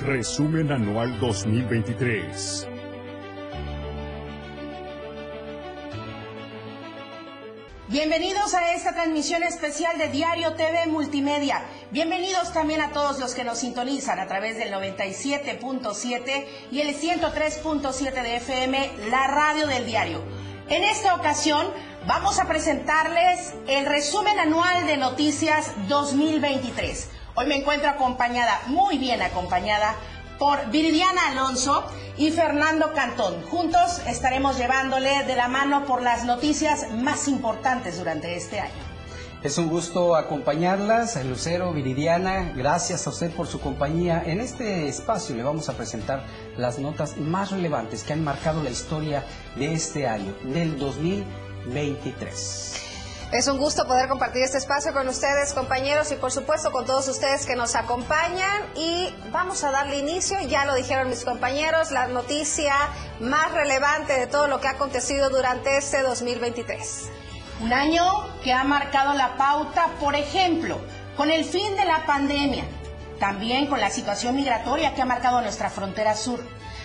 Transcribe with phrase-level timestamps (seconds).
[0.00, 2.68] Resumen Anual 2023.
[7.88, 11.62] Bienvenidos a esta transmisión especial de Diario TV Multimedia.
[11.90, 18.22] Bienvenidos también a todos los que nos sintonizan a través del 97.7 y el 103.7
[18.22, 20.22] de FM, la radio del diario.
[20.68, 21.66] En esta ocasión
[22.06, 27.17] vamos a presentarles el resumen anual de noticias 2023.
[27.40, 29.94] Hoy me encuentro acompañada, muy bien acompañada,
[30.40, 31.84] por Viridiana Alonso
[32.16, 33.44] y Fernando Cantón.
[33.44, 38.82] Juntos estaremos llevándole de la mano por las noticias más importantes durante este año.
[39.44, 44.20] Es un gusto acompañarlas, Lucero, Viridiana, gracias a usted por su compañía.
[44.26, 46.24] En este espacio le vamos a presentar
[46.56, 49.22] las notas más relevantes que han marcado la historia
[49.54, 52.87] de este año, del 2023.
[53.30, 57.08] Es un gusto poder compartir este espacio con ustedes, compañeros, y por supuesto con todos
[57.08, 58.62] ustedes que nos acompañan.
[58.74, 62.72] Y vamos a darle inicio, ya lo dijeron mis compañeros, la noticia
[63.20, 67.10] más relevante de todo lo que ha acontecido durante este 2023.
[67.60, 68.02] Un año
[68.42, 70.80] que ha marcado la pauta, por ejemplo,
[71.14, 72.64] con el fin de la pandemia,
[73.20, 76.40] también con la situación migratoria que ha marcado nuestra frontera sur.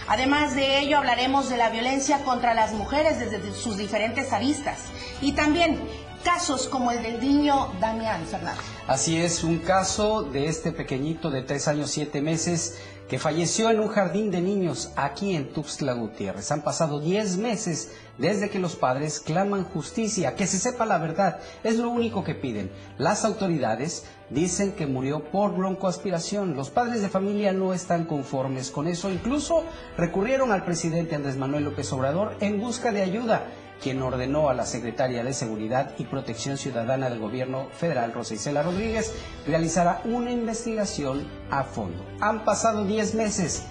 [0.09, 4.79] Además de ello, hablaremos de la violencia contra las mujeres desde sus diferentes aristas
[5.21, 5.79] y también
[6.23, 8.61] casos como el del niño Damián Fernando.
[8.87, 13.79] Así es, un caso de este pequeñito de tres años, siete meses, que falleció en
[13.79, 16.51] un jardín de niños aquí en Tuxtla Gutiérrez.
[16.51, 21.39] Han pasado diez meses desde que los padres claman justicia, que se sepa la verdad,
[21.63, 22.71] es lo único que piden.
[22.97, 26.55] Las autoridades dicen que murió por broncoaspiración.
[26.55, 29.63] Los padres de familia no están conformes con eso, incluso
[29.97, 33.45] recurrieron al presidente Andrés Manuel López Obrador en busca de ayuda
[33.81, 38.63] quien ordenó a la secretaria de Seguridad y Protección Ciudadana del Gobierno Federal, Rosa Isela
[38.63, 39.13] Rodríguez,
[39.45, 42.05] realizara una investigación a fondo.
[42.21, 43.63] Han pasado 10 meses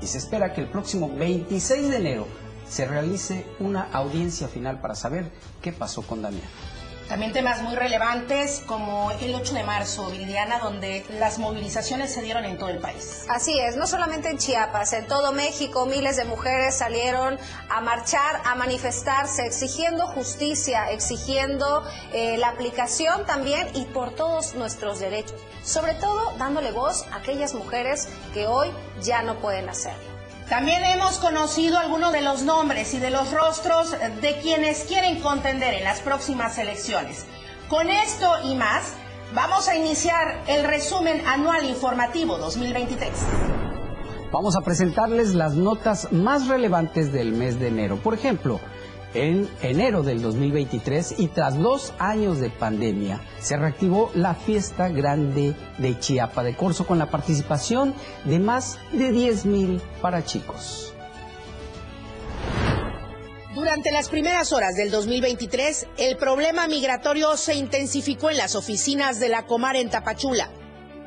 [0.00, 2.26] y se espera que el próximo 26 de enero
[2.68, 5.30] se realice una audiencia final para saber
[5.60, 6.48] qué pasó con Damián.
[7.10, 12.44] También temas muy relevantes como el 8 de marzo, Viridiana, donde las movilizaciones se dieron
[12.44, 13.24] en todo el país.
[13.28, 17.36] Así es, no solamente en Chiapas, en todo México miles de mujeres salieron
[17.68, 21.82] a marchar, a manifestarse, exigiendo justicia, exigiendo
[22.12, 25.40] eh, la aplicación también y por todos nuestros derechos.
[25.64, 28.70] Sobre todo dándole voz a aquellas mujeres que hoy
[29.02, 30.09] ya no pueden hacerlo.
[30.50, 35.74] También hemos conocido algunos de los nombres y de los rostros de quienes quieren contender
[35.74, 37.24] en las próximas elecciones.
[37.68, 38.94] Con esto y más,
[39.32, 43.10] vamos a iniciar el resumen anual informativo 2023.
[44.32, 47.98] Vamos a presentarles las notas más relevantes del mes de enero.
[48.02, 48.58] Por ejemplo,
[49.14, 55.54] en enero del 2023 y tras dos años de pandemia se reactivó la fiesta grande
[55.78, 57.94] de Chiapa de Corzo con la participación
[58.24, 59.82] de más de 10 mil
[60.24, 60.94] chicos.
[63.54, 69.28] Durante las primeras horas del 2023, el problema migratorio se intensificó en las oficinas de
[69.28, 70.50] la Comar en Tapachula.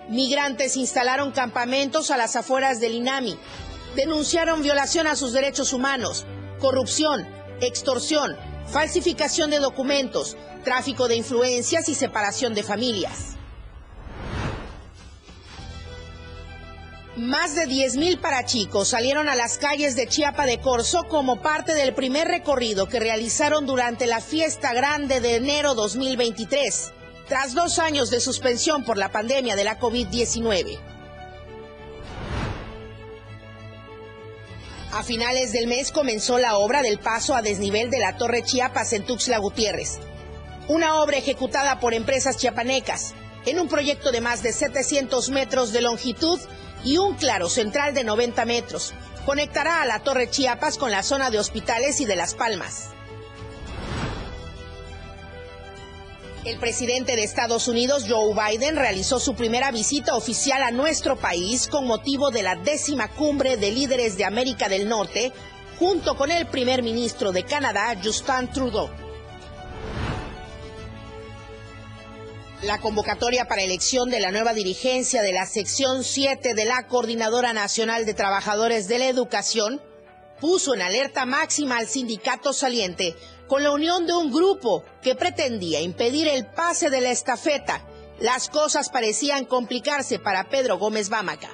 [0.09, 3.37] Migrantes instalaron campamentos a las afueras del INAMI,
[3.95, 6.25] denunciaron violación a sus derechos humanos,
[6.59, 7.25] corrupción,
[7.67, 8.35] extorsión,
[8.67, 13.33] falsificación de documentos, tráfico de influencias y separación de familias.
[17.15, 21.93] Más de 10.000 parachicos salieron a las calles de Chiapa de Corzo como parte del
[21.93, 26.91] primer recorrido que realizaron durante la fiesta grande de enero 2023,
[27.27, 30.92] tras dos años de suspensión por la pandemia de la COVID-19.
[34.95, 38.93] A finales del mes comenzó la obra del paso a desnivel de la Torre Chiapas
[38.93, 39.97] en Tuxtla Gutiérrez.
[40.67, 43.15] Una obra ejecutada por empresas chiapanecas
[43.47, 46.39] en un proyecto de más de 700 metros de longitud
[46.85, 48.93] y un claro central de 90 metros.
[49.25, 52.89] Conectará a la Torre Chiapas con la zona de hospitales y de Las Palmas.
[56.45, 61.69] El presidente de Estados Unidos, Joe Biden, realizó su primera visita oficial a nuestro país
[61.69, 65.31] con motivo de la décima cumbre de líderes de América del Norte,
[65.79, 68.89] junto con el primer ministro de Canadá, Justin Trudeau.
[72.63, 77.53] La convocatoria para elección de la nueva dirigencia de la sección 7 de la Coordinadora
[77.53, 79.81] Nacional de Trabajadores de la Educación
[80.41, 83.15] puso en alerta máxima al sindicato saliente
[83.47, 87.81] con la unión de un grupo que pretendía impedir el pase de la estafeta.
[88.19, 91.49] Las cosas parecían complicarse para Pedro Gómez Bámaca.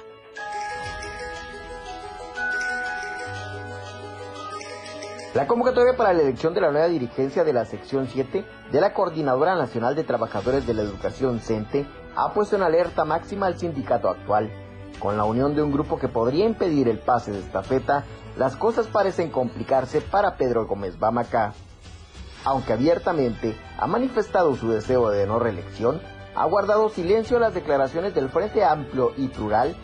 [5.34, 8.92] La convocatoria para la elección de la nueva dirigencia de la sección 7 de la
[8.92, 11.86] Coordinadora Nacional de Trabajadores de la Educación CENTE
[12.16, 14.50] ha puesto en alerta máxima al sindicato actual.
[14.98, 18.04] con la unión de un grupo que podría impedir el pase de estafeta,
[18.36, 21.54] las cosas parecen complicarse para Pedro Gómez Bamaca.
[22.44, 26.00] Aunque abiertamente ha manifestado su deseo de no reelección,
[26.34, 29.76] ha guardado silencio las declaraciones del Frente Amplio y Plural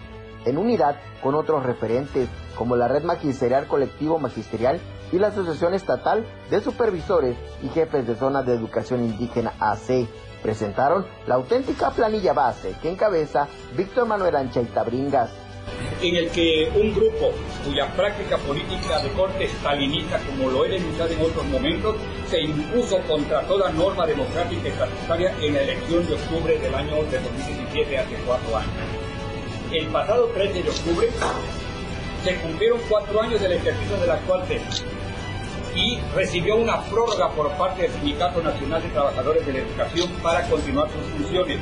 [0.44, 4.81] en unidad con otros referentes como la Red Magisterial Colectivo Magisterial
[5.12, 10.06] y la Asociación Estatal de Supervisores y Jefes de Zonas de Educación Indígena AC.
[10.43, 15.31] Presentaron la auténtica planilla base que encabeza Víctor Manuel Anchaita Bringas
[16.03, 17.33] en el que un grupo
[17.65, 21.97] cuya práctica política de corte estalinista, como lo he denunciado en otros momentos,
[22.31, 27.03] se impuso contra toda norma democrática y estatutaria en la elección de octubre del año
[27.05, 28.71] de 2017, hace cuatro años.
[29.73, 31.09] El pasado 13 de octubre
[32.25, 34.43] se cumplieron cuatro años del ejercicio de la actual
[35.75, 40.43] y recibió una prórroga por parte del Sindicato Nacional de Trabajadores de la Educación para
[40.49, 41.59] continuar sus funciones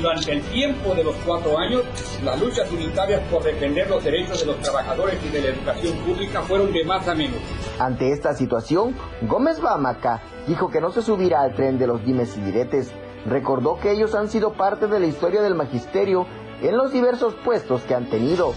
[0.00, 1.82] durante el tiempo de los cuatro años,
[2.22, 6.42] las luchas unitarias por defender los derechos de los trabajadores y de la educación pública
[6.42, 7.38] fueron de más a menos.
[7.78, 12.36] Ante esta situación, Gómez Bamaca dijo que no se subirá al tren de los dimes
[12.36, 12.90] y diretes.
[13.26, 16.26] Recordó que ellos han sido parte de la historia del magisterio
[16.62, 18.52] en los diversos puestos que han tenido,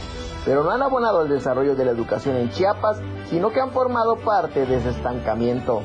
[0.46, 3.00] pero no han abonado al desarrollo de la educación en Chiapas,
[3.30, 5.82] sino que han formado parte de ese estancamiento.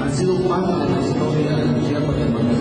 [0.00, 2.53] Han sido parte de la historia de Chiapas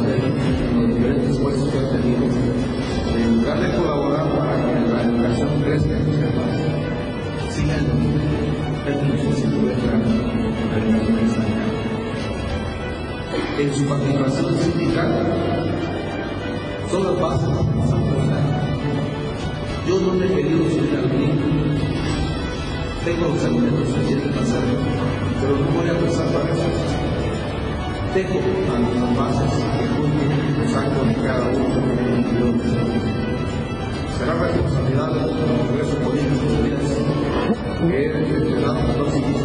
[13.59, 15.09] en su participación sindical
[16.89, 17.53] son las bases de
[19.87, 20.63] Yo no me he querido
[23.03, 24.79] tengo los argumentos suficientes para hacerlo,
[25.41, 26.63] pero no voy a pasar para eso.
[28.13, 28.39] Tengo
[28.71, 28.79] a
[29.17, 30.31] bases que junten
[30.63, 31.81] los actos de cada uno de
[32.39, 32.55] los
[34.17, 35.31] será responsabilidad del
[35.67, 36.45] Congreso Político
[37.81, 37.97] de que
[38.53, 39.43] el lado 14 y 15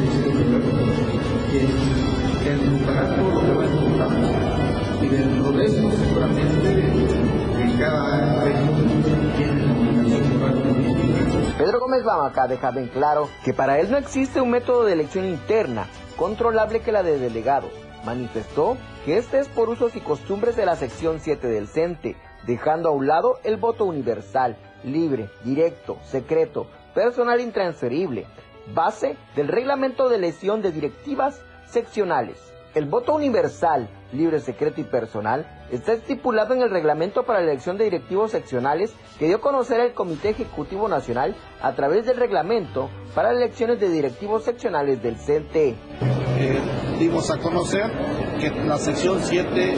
[11.58, 15.26] Pedro Gómez Bamaca deja bien claro que para él no existe un método de elección
[15.26, 17.70] interna controlable que la de delegados.
[18.06, 22.16] Manifestó que este es por usos y costumbres de la sección 7 del CENTE,
[22.46, 28.24] dejando a un lado el voto universal, libre, directo, secreto, personal intransferible,
[28.72, 32.52] base del reglamento de elección de directivas seccionales.
[32.74, 37.76] El voto universal, libre, secreto y personal está estipulado en el reglamento para la elección
[37.76, 42.88] de directivos seccionales que dio a conocer el Comité Ejecutivo Nacional a través del reglamento
[43.14, 45.56] para elecciones de directivos seccionales del CNT.
[46.40, 46.60] Eh,
[46.98, 47.90] dimos a conocer
[48.38, 49.74] que la sección 7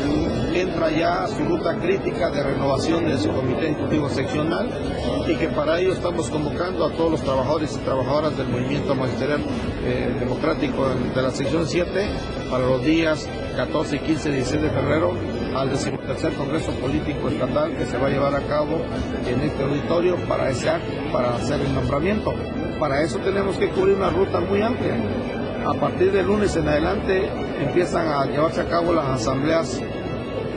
[0.55, 4.69] entra ya a su ruta crítica de renovación de su comité ejecutivo seccional
[5.27, 9.41] y que para ello estamos convocando a todos los trabajadores y trabajadoras del movimiento magisterial
[9.85, 12.09] eh, democrático de la sección 7
[12.51, 13.27] para los días
[13.57, 15.15] 14 y 15 de diciembre de febrero
[15.55, 18.81] al decimotercer Congreso Político Estatal que se va a llevar a cabo
[19.27, 22.35] en este auditorio para ese acto, para hacer el nombramiento.
[22.79, 24.97] Para eso tenemos que cubrir una ruta muy amplia
[25.67, 27.29] a partir del lunes en adelante
[27.61, 29.81] empiezan a llevarse a cabo las asambleas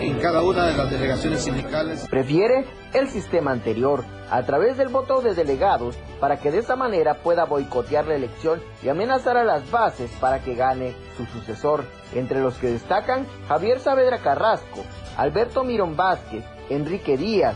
[0.06, 2.08] en cada una de las delegaciones sindicales.
[2.10, 7.16] Prefiere el sistema anterior, a través del voto de delegados, para que de esa manera
[7.16, 12.42] pueda boicotear la elección y amenazar a las bases para que gane su sucesor, entre
[12.42, 14.84] los que destacan Javier Saavedra Carrasco,
[15.16, 17.56] Alberto Mirón Vázquez, Enrique Díaz,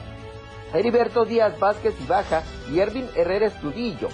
[0.74, 4.08] Heriberto Díaz Vázquez y Baja y Ervin Herrera Estudillo.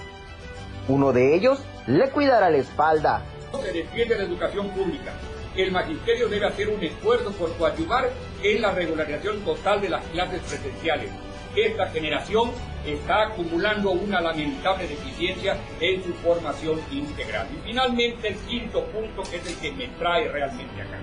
[0.87, 3.21] Uno de ellos le cuidará la espalda.
[3.61, 5.11] Se defiende la educación pública.
[5.55, 8.09] El magisterio debe hacer un esfuerzo por coadyuvar
[8.41, 11.11] en la regularización total de las clases presenciales.
[11.55, 12.51] Esta generación
[12.83, 17.47] está acumulando una lamentable deficiencia en su formación integral.
[17.53, 20.99] Y finalmente el quinto punto, que es el que me trae realmente acá.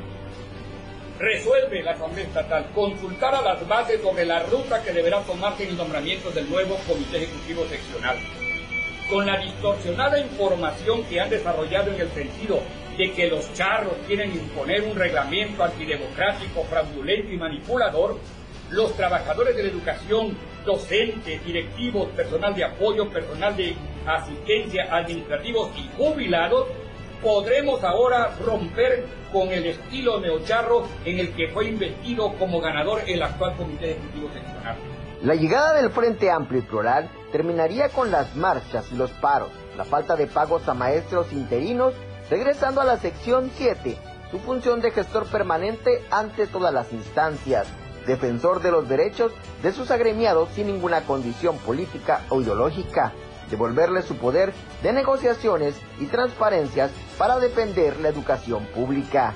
[1.21, 5.71] Resuelve la Asamblea Estatal consultar a las bases sobre la ruta que deberá tomarse en
[5.71, 8.17] el nombramiento del nuevo Comité Ejecutivo Seccional
[9.11, 12.61] con la distorsionada información que han desarrollado en el sentido
[13.01, 18.19] de que los charros quieren imponer un reglamento antidemocrático, fraudulento y manipulador,
[18.69, 23.75] los trabajadores de la educación, docentes, directivos, personal de apoyo, personal de
[24.07, 26.67] asistencia, administrativos y jubilados,
[27.23, 33.23] podremos ahora romper con el estilo neocharro en el que fue investido como ganador el
[33.23, 34.77] actual Comité Ejecutivo Seccional.
[35.23, 39.87] La llegada del Frente Amplio y Plural terminaría con las marchas y los paros, la
[39.87, 41.95] falta de pagos a maestros interinos,
[42.31, 43.99] regresando a la sección 7,
[44.31, 47.67] su función de gestor permanente ante todas las instancias,
[48.07, 49.33] defensor de los derechos
[49.63, 53.13] de sus agremiados sin ninguna condición política o ideológica,
[53.51, 59.35] devolverle su poder de negociaciones y transparencias para defender la educación pública.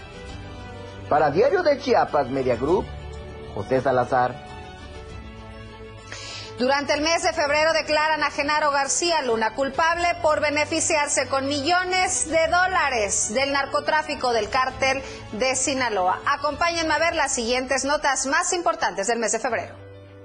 [1.09, 2.87] Para Diario de Chiapas Media Group,
[3.55, 4.44] José Salazar.
[6.59, 12.29] Durante el mes de febrero declaran a Genaro García Luna culpable por beneficiarse con millones
[12.29, 16.23] de dólares del narcotráfico del cártel de Sinaloa.
[16.25, 19.75] Acompáñenme a ver las siguientes notas más importantes del mes de febrero.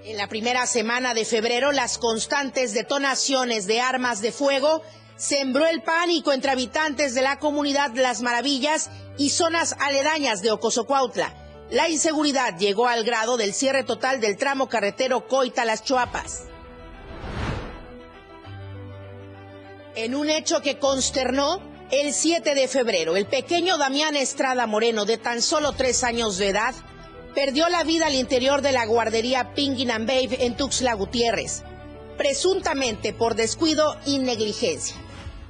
[0.04, 4.84] En la primera semana de febrero, las constantes detonaciones de armas de fuego
[5.16, 11.39] sembró el pánico entre habitantes de la comunidad Las Maravillas y zonas aledañas de Ocosocuautla.
[11.72, 16.46] La inseguridad llegó al grado del cierre total del tramo carretero Coita-Las Chuapas.
[19.94, 21.62] En un hecho que consternó,
[21.92, 26.50] el 7 de febrero, el pequeño Damián Estrada Moreno, de tan solo tres años de
[26.50, 26.74] edad,
[27.36, 31.62] perdió la vida al interior de la guardería Pingin and Babe en Tuxtla Gutiérrez,
[32.18, 34.96] presuntamente por descuido y negligencia.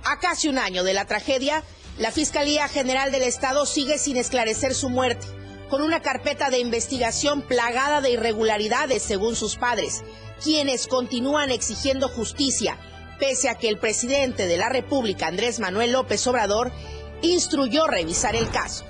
[0.03, 1.63] A casi un año de la tragedia,
[1.97, 5.38] la Fiscalía General del Estado sigue sin esclarecer su muerte
[5.69, 10.03] con una carpeta de investigación plagada de irregularidades según sus padres,
[10.43, 12.77] quienes continúan exigiendo justicia,
[13.19, 16.71] pese a que el presidente de la República, Andrés Manuel López Obrador,
[17.21, 18.85] instruyó revisar el caso.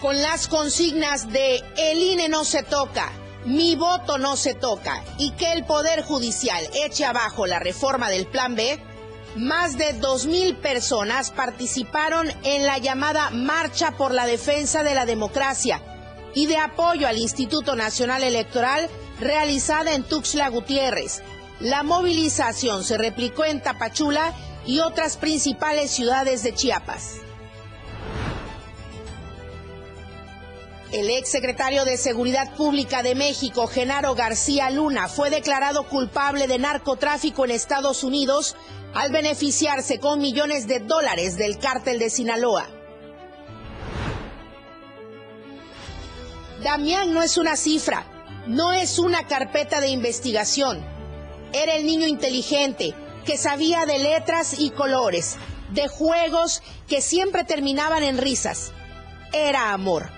[0.00, 3.10] Con las consignas de el INE no se toca,
[3.44, 8.26] mi voto no se toca y que el Poder Judicial eche abajo la reforma del
[8.26, 8.80] Plan B,
[9.36, 15.82] más de 2.000 personas participaron en la llamada Marcha por la Defensa de la Democracia
[16.34, 18.88] y de apoyo al Instituto Nacional Electoral
[19.20, 21.22] realizada en Tuxtla Gutiérrez.
[21.60, 24.34] La movilización se replicó en Tapachula
[24.66, 27.16] y otras principales ciudades de Chiapas.
[30.92, 36.58] El ex secretario de Seguridad Pública de México, Genaro García Luna, fue declarado culpable de
[36.58, 38.54] narcotráfico en Estados Unidos
[38.94, 42.68] al beneficiarse con millones de dólares del cártel de Sinaloa.
[46.62, 48.06] Damián no es una cifra,
[48.46, 50.82] no es una carpeta de investigación.
[51.52, 52.94] Era el niño inteligente
[53.26, 55.36] que sabía de letras y colores,
[55.70, 58.72] de juegos que siempre terminaban en risas.
[59.32, 60.08] Era amor.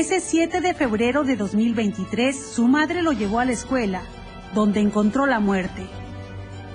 [0.00, 4.00] Ese 7 de febrero de 2023, su madre lo llevó a la escuela,
[4.54, 5.86] donde encontró la muerte.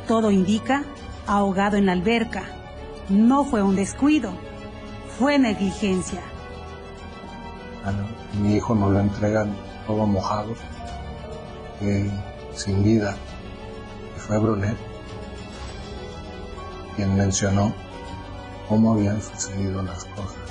[0.08, 0.84] Todo indica
[1.26, 2.44] ahogado en la alberca.
[3.10, 4.32] No fue un descuido,
[5.18, 6.22] fue negligencia.
[8.40, 9.56] mi hijo nos lo entregan
[9.88, 10.54] todo mojado,
[12.54, 13.18] sin vida,
[14.16, 14.78] y fue Brunet
[16.96, 17.74] quien mencionó
[18.70, 20.45] cómo habían sucedido las cosas.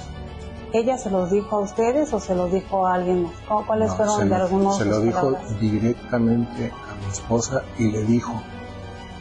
[0.75, 3.65] ¿Ella se los dijo a ustedes o se los dijo a alguien más?
[3.65, 8.33] ¿Cuáles fueron de algunos Se lo dijo directamente a mi esposa y le dijo,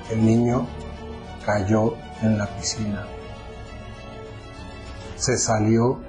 [0.10, 0.66] el niño
[1.46, 1.94] cayó
[2.24, 3.06] en la piscina.
[5.16, 6.00] Se salió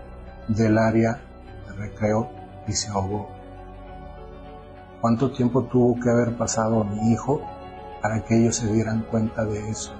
[0.49, 1.21] del área
[1.69, 2.31] de recreo
[2.67, 3.29] y se ahogó.
[5.03, 7.43] ¿Cuánto tiempo tuvo que haber pasado mi hijo
[8.01, 9.93] para que ellos se dieran cuenta de eso?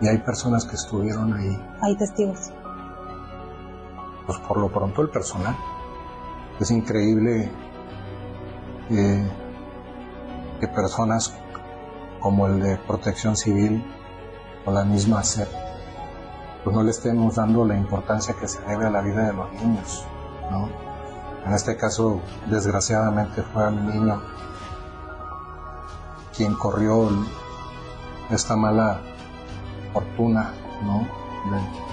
[0.00, 1.58] Y hay personas que estuvieron ahí.
[1.82, 2.52] Hay testigos.
[4.26, 5.56] Pues por lo pronto el personal.
[6.60, 7.50] Es increíble
[8.88, 11.32] que, personas
[12.20, 13.84] como el de protección civil
[14.64, 15.48] o la misma SEP,
[16.64, 19.52] pues no le estemos dando la importancia que se debe a la vida de los
[19.52, 20.04] niños.
[20.50, 20.68] ¿no?
[21.46, 24.20] En este caso, desgraciadamente, fue el niño
[26.36, 27.08] quien corrió
[28.30, 29.00] esta mala
[29.96, 30.52] fortuna
[30.84, 31.08] ¿no?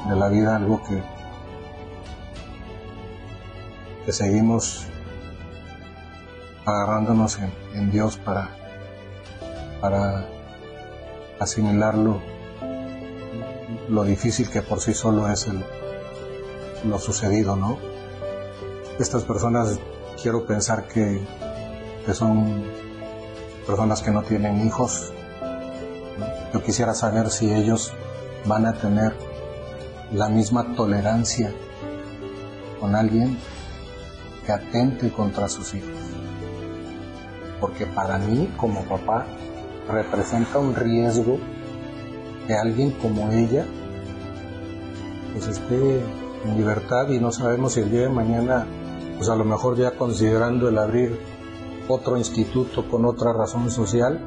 [0.09, 1.01] de, la vida, algo que,
[4.05, 4.87] que seguimos
[6.65, 7.39] agarrándonos
[7.73, 8.49] en, Dios para,
[9.79, 10.25] para
[11.39, 12.19] asimilarlo,
[13.87, 15.47] lo difícil que por sí solo es
[16.83, 17.77] lo sucedido, ¿no?
[18.99, 19.79] Estas personas
[20.21, 21.25] quiero pensar que,
[22.05, 22.65] que son
[23.65, 25.12] personas que no tienen hijos,
[26.53, 27.91] yo quisiera saber si ellos
[28.45, 29.15] van a tener
[30.11, 31.51] la misma tolerancia
[32.79, 33.37] con alguien
[34.45, 35.89] que atente contra sus hijos.
[37.59, 39.25] Porque para mí, como papá,
[39.89, 41.39] representa un riesgo
[42.45, 43.65] que alguien como ella
[45.33, 46.01] pues esté
[46.45, 48.67] en libertad y no sabemos si el día de mañana
[49.17, 51.19] pues a lo mejor ya considerando el abrir
[51.87, 54.19] otro instituto con otra razón social,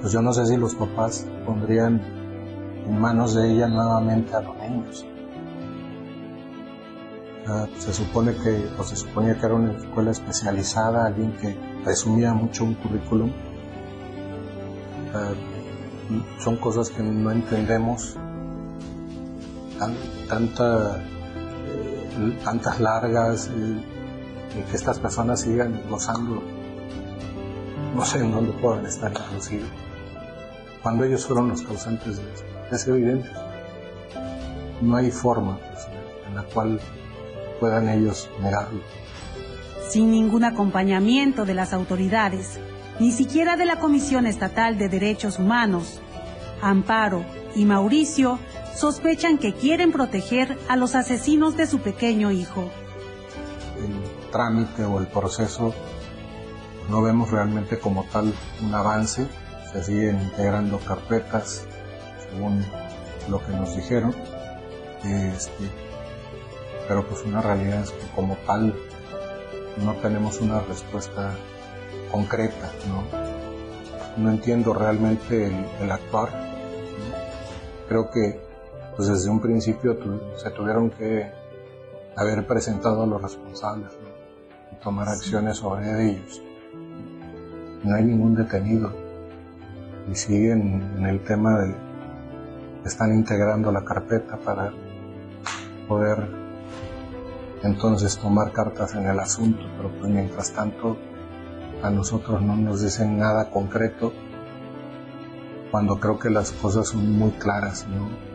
[0.00, 2.00] pues yo no sé si los papás pondrían
[2.86, 5.06] en manos de ella nuevamente a los niños.
[7.78, 12.64] se supone que, o se suponía que era una escuela especializada, alguien que resumía mucho
[12.64, 13.32] un currículum.
[16.38, 18.16] son cosas que no entendemos.
[20.28, 23.80] tanta, eh, tantas largas, eh,
[24.58, 26.42] y que estas personas sigan gozando,
[27.98, 29.66] no sé en dónde puedan estar inclusive,
[30.84, 32.46] cuando ellos fueron los causantes de esto.
[32.70, 33.28] Es evidente.
[34.80, 35.88] No hay forma pues,
[36.28, 36.80] en la cual
[37.58, 38.82] puedan ellos negarlo.
[39.88, 42.60] Sin ningún acompañamiento de las autoridades,
[43.00, 46.00] ni siquiera de la Comisión Estatal de Derechos Humanos,
[46.62, 47.24] Amparo
[47.56, 48.38] y Mauricio
[48.76, 52.70] sospechan que quieren proteger a los asesinos de su pequeño hijo
[54.30, 55.74] trámite o el proceso
[56.88, 59.26] no vemos realmente como tal un avance,
[59.72, 61.66] se siguen integrando carpetas
[62.28, 62.64] según
[63.28, 64.14] lo que nos dijeron,
[65.04, 65.70] este,
[66.86, 68.74] pero pues una realidad es que como tal
[69.84, 71.32] no tenemos una respuesta
[72.10, 74.22] concreta, ¿no?
[74.22, 76.30] No entiendo realmente el, actuar.
[77.88, 78.40] Creo que
[78.96, 79.96] pues desde un principio
[80.36, 81.30] se tuvieron que
[82.16, 83.92] haber presentado a los responsables
[84.82, 86.42] tomar acciones sobre ellos.
[87.84, 88.92] No hay ningún detenido
[90.10, 91.74] y siguen en el tema de
[92.84, 94.72] están integrando la carpeta para
[95.86, 96.26] poder
[97.62, 100.96] entonces tomar cartas en el asunto, pero pues mientras tanto
[101.82, 104.12] a nosotros no nos dicen nada concreto
[105.70, 108.27] cuando creo que las cosas son muy claras, ¿no?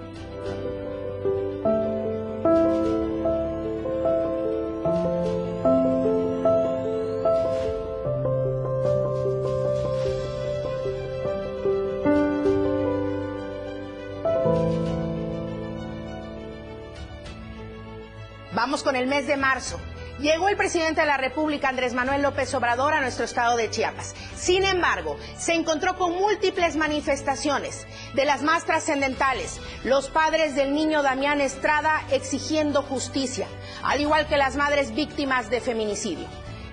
[19.14, 19.80] Mes de marzo.
[20.20, 24.16] Llegó el presidente de la República, Andrés Manuel López Obrador, a nuestro estado de Chiapas.
[24.36, 31.04] Sin embargo, se encontró con múltiples manifestaciones, de las más trascendentales, los padres del niño
[31.04, 33.48] Damián Estrada exigiendo justicia,
[33.84, 36.26] al igual que las madres víctimas de feminicidio.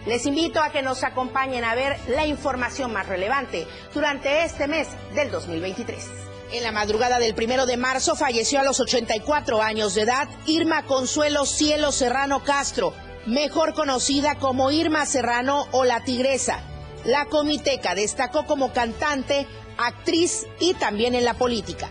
[0.07, 4.89] Les invito a que nos acompañen a ver la información más relevante durante este mes
[5.15, 6.30] del 2023.
[6.53, 10.85] En la madrugada del primero de marzo falleció a los 84 años de edad Irma
[10.85, 12.93] Consuelo Cielo Serrano Castro,
[13.25, 16.61] mejor conocida como Irma Serrano o La Tigresa.
[17.05, 19.47] La comiteca destacó como cantante,
[19.79, 21.89] actriz y también en la política.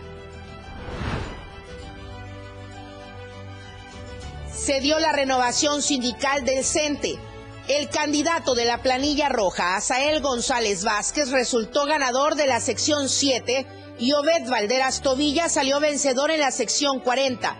[4.52, 7.18] Se dio la renovación sindical del CENTE.
[7.66, 13.79] El candidato de la planilla roja, Asael González Vázquez, resultó ganador de la sección 7
[14.00, 17.54] y Obed Valderas Tobilla salió vencedor en la sección 40.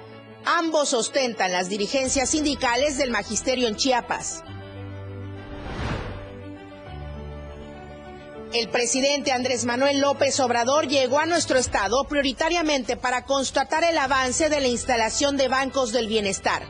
[0.46, 4.42] Ambos ostentan las dirigencias sindicales del magisterio en Chiapas.
[8.54, 14.48] El presidente Andrés Manuel López Obrador llegó a nuestro estado prioritariamente para constatar el avance
[14.48, 16.62] de la instalación de bancos del bienestar.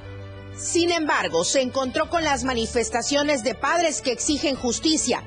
[0.59, 5.23] Sin embargo, se encontró con las manifestaciones de padres que exigen justicia.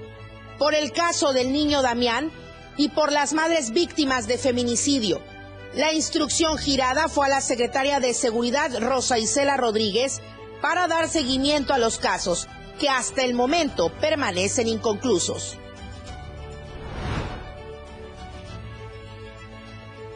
[0.59, 2.31] Por el caso del niño Damián,
[2.77, 5.21] y por las madres víctimas de feminicidio.
[5.75, 10.21] La instrucción girada fue a la secretaria de Seguridad Rosa Isela Rodríguez
[10.61, 12.47] para dar seguimiento a los casos
[12.79, 15.57] que hasta el momento permanecen inconclusos.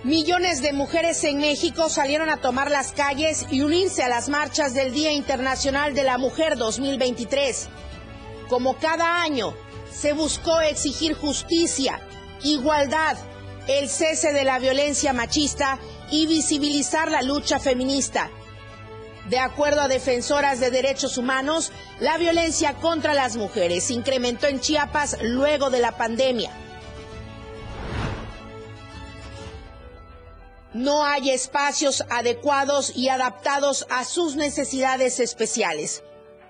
[0.03, 4.73] Millones de mujeres en México salieron a tomar las calles y unirse a las marchas
[4.73, 7.67] del Día Internacional de la Mujer 2023.
[8.47, 9.53] Como cada año,
[9.91, 11.99] se buscó exigir justicia
[12.43, 13.17] igualdad,
[13.67, 15.79] el cese de la violencia machista
[16.11, 18.29] y visibilizar la lucha feminista.
[19.29, 25.17] De acuerdo a defensoras de derechos humanos, la violencia contra las mujeres incrementó en Chiapas
[25.21, 26.51] luego de la pandemia.
[30.73, 36.03] No hay espacios adecuados y adaptados a sus necesidades especiales.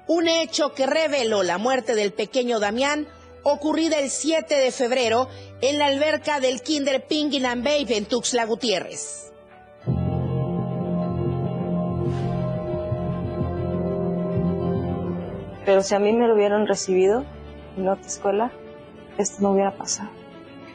[0.05, 3.07] Un hecho que reveló la muerte del pequeño Damián
[3.43, 5.27] ocurrida el 7 de febrero
[5.61, 9.31] en la alberca del Kinder Pingin and Babe en Tuxtla Gutiérrez.
[15.65, 17.25] Pero si a mí me lo hubieran recibido
[17.75, 18.51] en otra escuela,
[19.17, 20.09] esto no hubiera pasado.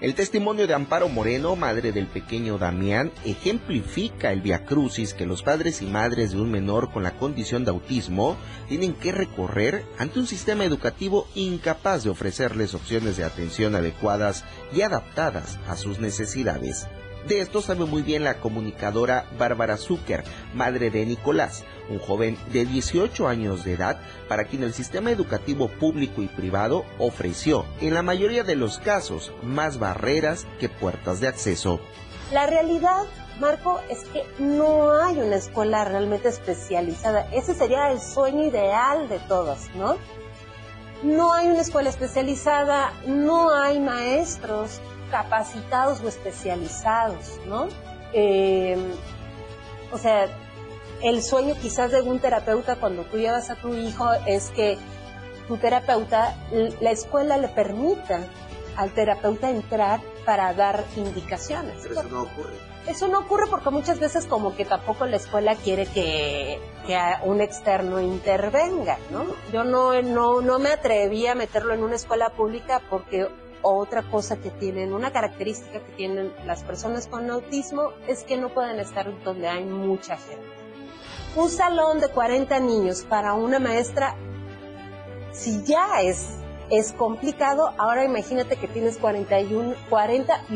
[0.03, 5.81] El testimonio de Amparo Moreno, madre del pequeño Damián, ejemplifica el viacrucis que los padres
[5.81, 8.37] y madres de un menor con la condición de autismo
[8.69, 14.81] tienen que recorrer ante un sistema educativo incapaz de ofrecerles opciones de atención adecuadas y
[14.81, 16.89] adaptadas a sus necesidades.
[17.29, 22.65] De esto sabe muy bien la comunicadora Bárbara Zucker, madre de Nicolás, un joven de
[22.65, 28.03] 18 años de edad para quien el sistema educativo público y privado ofreció, en la
[28.03, 31.81] mayoría de los casos, más barreras que puertas de acceso.
[32.33, 33.05] La realidad,
[33.41, 37.29] Marco, es que no hay una escuela realmente especializada.
[37.33, 39.97] Ese sería el sueño ideal de todos, ¿no?
[41.05, 44.81] No hay una escuela especializada, no hay maestros
[45.13, 47.69] capacitados o especializados, ¿no?
[48.15, 48.77] Eh,
[49.93, 50.27] o sea,
[51.03, 54.79] el sueño quizás de un terapeuta cuando tú llevas a tu hijo es que
[55.47, 56.35] tu terapeuta,
[56.81, 58.21] la escuela le permita
[58.77, 61.75] al terapeuta entrar para dar indicaciones.
[61.83, 62.73] Pero eso no ocurre.
[62.87, 67.41] Eso no ocurre porque muchas veces como que tampoco la escuela quiere que, que un
[67.41, 69.27] externo intervenga, ¿no?
[69.53, 73.29] Yo no, no, no me atreví a meterlo en una escuela pública porque
[73.63, 78.51] otra cosa que tienen, una característica que tienen las personas con autismo es que no
[78.51, 80.47] pueden estar donde hay mucha gente.
[81.37, 84.17] Un salón de 40 niños para una maestra,
[85.33, 90.55] si ya es, es complicado, ahora imagínate que tienes 41, 40 y,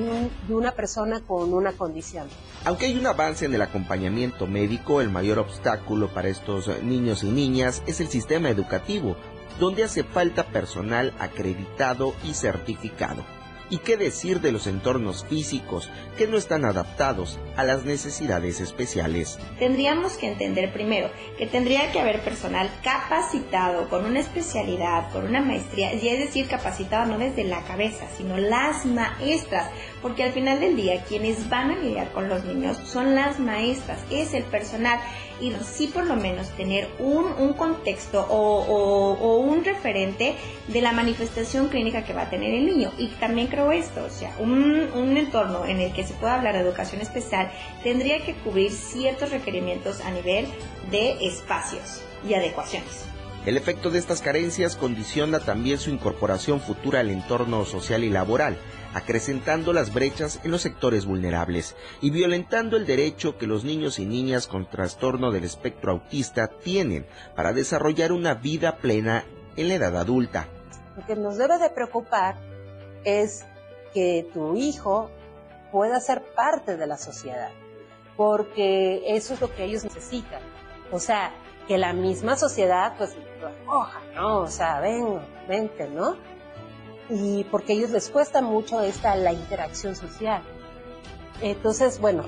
[0.48, 2.26] y una persona con una condición.
[2.64, 7.30] Aunque hay un avance en el acompañamiento médico, el mayor obstáculo para estos niños y
[7.30, 9.16] niñas es el sistema educativo,
[9.60, 13.35] donde hace falta personal acreditado y certificado.
[13.68, 19.40] ¿Y qué decir de los entornos físicos que no están adaptados a las necesidades especiales?
[19.58, 25.40] Tendríamos que entender primero que tendría que haber personal capacitado con una especialidad, con una
[25.40, 29.68] maestría, y es decir, capacitado no desde la cabeza, sino las maestras,
[30.06, 33.98] porque al final del día quienes van a lidiar con los niños son las maestras,
[34.08, 35.00] es el personal
[35.40, 40.36] y sí por lo menos tener un, contexto o, un referente
[40.68, 42.92] de la manifestación clínica que va a tener el niño.
[42.98, 46.54] Y también creo esto, o sea, un, un entorno en el que se pueda hablar
[46.54, 47.50] de educación especial
[47.82, 50.46] tendría que cubrir ciertos requerimientos a nivel
[50.92, 53.06] de espacios y adecuaciones.
[53.46, 58.58] El efecto de estas carencias condiciona también su incorporación futura al entorno social y laboral,
[58.96, 64.06] acrecentando las brechas en los sectores vulnerables y violentando el derecho que los niños y
[64.06, 69.98] niñas con trastorno del espectro autista tienen para desarrollar una vida plena en la edad
[69.98, 70.48] adulta.
[70.96, 72.36] Lo que nos debe de preocupar
[73.04, 73.44] es
[73.92, 75.10] que tu hijo
[75.70, 77.50] pueda ser parte de la sociedad,
[78.16, 80.40] porque eso es lo que ellos necesitan.
[80.90, 81.34] O sea,
[81.68, 84.38] que la misma sociedad pues lo ¿no?
[84.40, 86.16] O sea, ven, vente, ¿no?
[87.08, 90.42] Y porque a ellos les cuesta mucho esta la interacción social.
[91.40, 92.24] Entonces, bueno,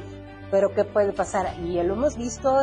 [0.50, 1.58] pero ¿qué puede pasar?
[1.60, 2.58] Y lo hemos visto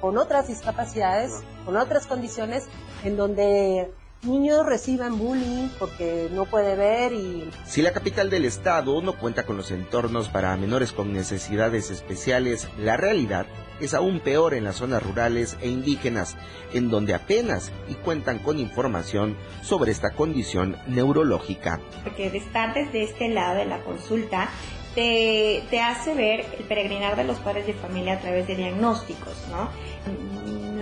[0.00, 2.66] con otras discapacidades, con otras condiciones,
[3.04, 3.92] en donde
[4.24, 7.48] niños reciben bullying porque no puede ver y...
[7.66, 12.68] Si la capital del estado no cuenta con los entornos para menores con necesidades especiales,
[12.78, 13.46] la realidad
[13.80, 16.36] es aún peor en las zonas rurales e indígenas,
[16.72, 21.80] en donde apenas y cuentan con información sobre esta condición neurológica.
[22.02, 24.48] Porque de estar desde este lado de la consulta
[24.94, 29.34] te, te hace ver el peregrinar de los padres de familia a través de diagnósticos,
[29.50, 29.70] ¿no?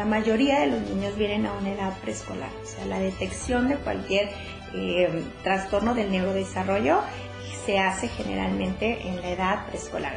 [0.02, 3.76] La mayoría de los niños vienen a una edad preescolar, o sea, la detección de
[3.76, 4.30] cualquier
[4.74, 7.02] eh, trastorno del neurodesarrollo
[7.64, 10.14] se hace generalmente en la edad preescolar.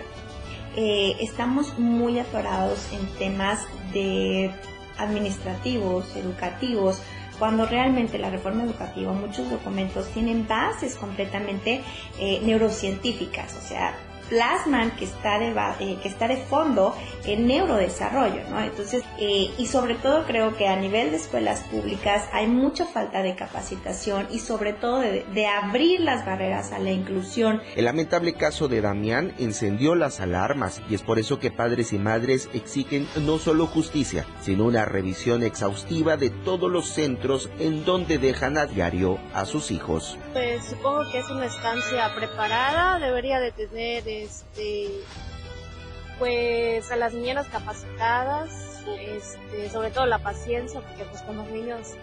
[0.75, 3.59] Eh, estamos muy atorados en temas
[3.93, 4.49] de
[4.97, 6.99] administrativos, educativos,
[7.37, 11.83] cuando realmente la reforma educativa, muchos documentos tienen bases completamente
[12.19, 13.95] eh, neurocientíficas, o sea,
[14.29, 18.61] plasman que está de, eh, que está de fondo en neurodesarrollo, ¿no?
[18.61, 23.21] Entonces, eh, y sobre todo creo que a nivel de escuelas públicas hay mucha falta
[23.21, 27.61] de capacitación y sobre todo de, de abrir las barreras a la inclusión.
[27.75, 31.99] El lamentable caso de Damián encendió las alarmas y es por eso que padres y
[31.99, 38.17] madres exigen no solo justicia, sino una revisión exhaustiva de todos los centros en donde
[38.17, 40.17] dejan a diario a sus hijos.
[40.33, 44.89] Pues supongo que es una estancia preparada, debería de tener este,
[46.19, 48.49] pues a las niñeras capacitadas,
[48.99, 51.93] este, sobre todo la paciencia, porque pues con los niños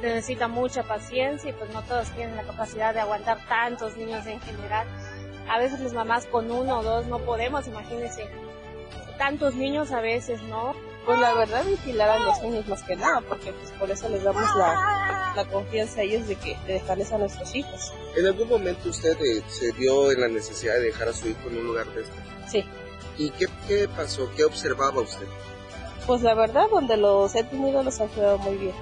[0.00, 4.26] se necesita mucha paciencia y pues no todos tienen la capacidad de aguantar tantos niños
[4.26, 4.86] en general.
[5.48, 8.28] A veces las mamás con uno o dos no podemos, imagínense,
[9.18, 10.74] tantos niños a veces, ¿no?
[11.04, 14.22] Pues la verdad vigilar a los niños más que nada, porque pues por eso les
[14.22, 17.92] damos la, la confianza a ellos de que de dejarles a nuestros hijos.
[18.16, 21.48] ¿En algún momento usted eh, se vio en la necesidad de dejar a su hijo
[21.48, 22.14] en un lugar de este?
[22.48, 22.64] Sí.
[23.18, 24.30] ¿Y qué, qué pasó?
[24.36, 25.26] ¿Qué observaba usted?
[26.06, 28.74] Pues la verdad, donde los he tenido los han cuidado muy bien.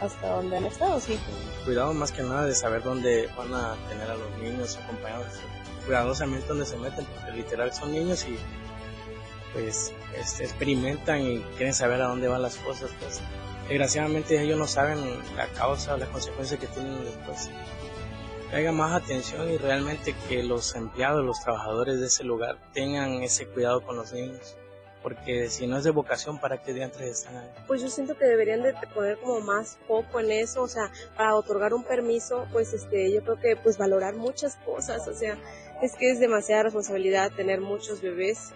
[0.00, 1.18] Hasta donde han estado, sí.
[1.64, 5.28] Cuidado más que nada de saber dónde van a tener a los niños acompañados.
[5.86, 8.36] Cuidadosamente dónde se meten, porque literal son niños y
[9.54, 12.90] pues este, experimentan y quieren saber a dónde van las cosas.
[13.00, 13.20] Pues
[13.68, 14.98] desgraciadamente ellos no saben
[15.36, 17.50] la causa o las consecuencias que tienen después.
[18.50, 23.22] Que haya más atención y realmente que los empleados, los trabajadores de ese lugar tengan
[23.22, 24.56] ese cuidado con los niños
[25.06, 27.48] porque si no es de vocación, ¿para qué diantres están ahí?
[27.68, 31.36] Pues yo siento que deberían de poner como más foco en eso, o sea, para
[31.36, 35.38] otorgar un permiso, pues este, yo creo que pues valorar muchas cosas, o sea,
[35.80, 38.50] es que es demasiada responsabilidad tener muchos bebés.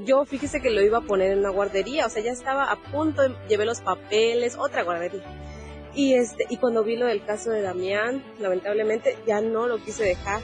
[0.00, 2.76] Yo fíjese que lo iba a poner en una guardería, o sea, ya estaba a
[2.76, 5.22] punto, llevé los papeles, otra guardería.
[5.94, 10.04] Y este, y cuando vi lo del caso de Damián, lamentablemente ya no lo quise
[10.04, 10.40] dejar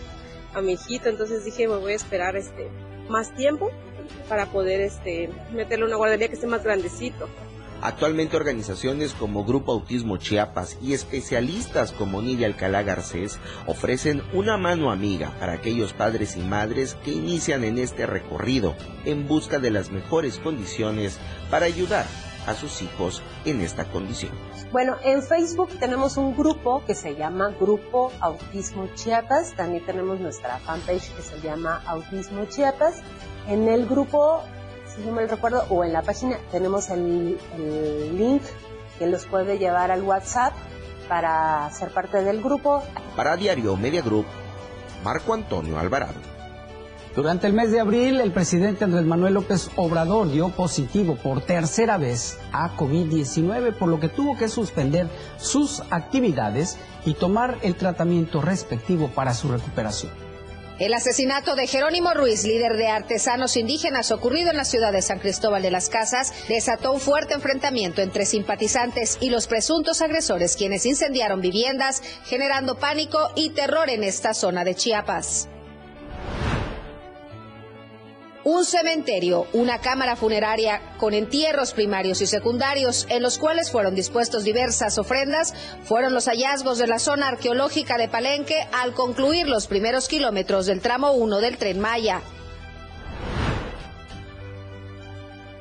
[0.54, 2.68] a mi hijito, entonces dije, me voy a esperar este
[3.08, 3.70] más tiempo
[4.28, 7.28] para poder este, meterlo en una guardería que esté más grandecito.
[7.82, 14.90] Actualmente organizaciones como Grupo Autismo Chiapas y especialistas como Nidia Alcalá Garcés ofrecen una mano
[14.90, 18.74] amiga para aquellos padres y madres que inician en este recorrido
[19.06, 21.18] en busca de las mejores condiciones
[21.50, 22.04] para ayudar
[22.46, 24.32] a sus hijos en esta condición.
[24.72, 30.58] Bueno, en Facebook tenemos un grupo que se llama Grupo Autismo Chiapas, también tenemos nuestra
[30.58, 33.02] fanpage que se llama Autismo Chiapas
[33.48, 34.42] en el grupo,
[34.94, 38.42] si no me recuerdo, o en la página tenemos el, el link
[38.98, 40.53] que los puede llevar al WhatsApp
[41.09, 42.83] para ser parte del grupo.
[43.16, 44.26] Para Diario Media Group,
[45.03, 46.31] Marco Antonio Alvarado.
[47.16, 51.98] Durante el mes de abril, el presidente Andrés Manuel López Obrador dio positivo por tercera
[51.98, 58.40] vez a COVID-19, por lo que tuvo que suspender sus actividades y tomar el tratamiento
[58.40, 60.29] respectivo para su recuperación.
[60.80, 65.18] El asesinato de Jerónimo Ruiz, líder de artesanos indígenas ocurrido en la ciudad de San
[65.18, 70.86] Cristóbal de las Casas, desató un fuerte enfrentamiento entre simpatizantes y los presuntos agresores quienes
[70.86, 75.50] incendiaron viviendas, generando pánico y terror en esta zona de Chiapas.
[78.42, 84.44] Un cementerio, una cámara funeraria con entierros primarios y secundarios en los cuales fueron dispuestos
[84.44, 85.53] diversas ofrendas,
[85.85, 90.81] fueron los hallazgos de la zona arqueológica de Palenque al concluir los primeros kilómetros del
[90.81, 92.22] tramo 1 del tren Maya.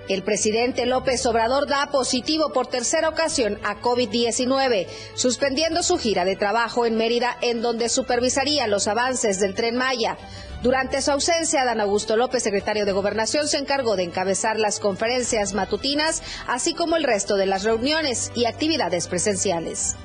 [0.09, 6.35] El presidente López Obrador da positivo por tercera ocasión a COVID-19, suspendiendo su gira de
[6.35, 10.17] trabajo en Mérida, en donde supervisaría los avances del tren Maya.
[10.63, 15.53] Durante su ausencia, Dan Augusto López, secretario de Gobernación, se encargó de encabezar las conferencias
[15.53, 19.95] matutinas, así como el resto de las reuniones y actividades presenciales.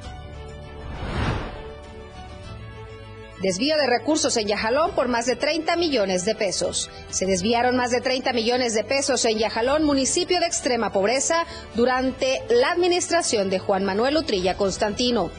[3.44, 6.90] Desvío de recursos en Yajalón por más de 30 millones de pesos.
[7.11, 12.40] Se desviaron más de 30 millones de pesos en Yajalón, municipio de extrema pobreza, durante
[12.48, 15.30] la administración de Juan Manuel Utrilla Constantino.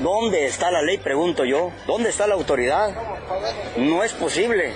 [0.00, 0.98] ¿Dónde está la ley?
[0.98, 1.70] Pregunto yo.
[1.86, 2.92] ¿Dónde está la autoridad?
[3.76, 4.72] No es posible,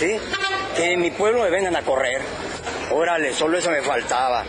[0.00, 0.16] ¿sí?
[0.74, 2.22] Que en mi pueblo me vengan a correr.
[2.90, 4.42] Órale, solo eso me faltaba.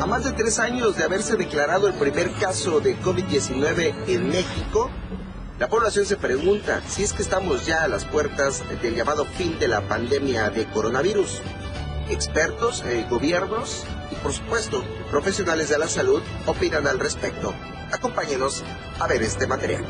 [0.00, 4.90] A más de tres años de haberse declarado el primer caso de COVID-19 en México,
[5.62, 9.60] la población se pregunta si es que estamos ya a las puertas del llamado fin
[9.60, 11.40] de la pandemia de coronavirus.
[12.10, 17.54] Expertos, eh, gobiernos y por supuesto profesionales de la salud opinan al respecto.
[17.92, 18.64] Acompáñenos
[18.98, 19.84] a ver este material.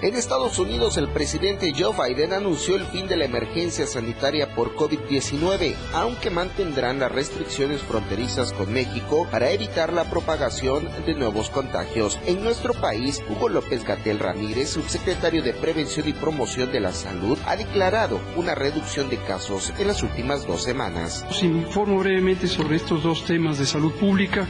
[0.00, 4.76] En Estados Unidos, el presidente Joe Biden anunció el fin de la emergencia sanitaria por
[4.76, 12.16] COVID-19, aunque mantendrán las restricciones fronterizas con México para evitar la propagación de nuevos contagios.
[12.26, 17.36] En nuestro país, Hugo López Gatel Ramírez, subsecretario de Prevención y Promoción de la Salud,
[17.44, 21.26] ha declarado una reducción de casos en las últimas dos semanas.
[21.28, 24.46] Os informo brevemente sobre estos dos temas de salud pública.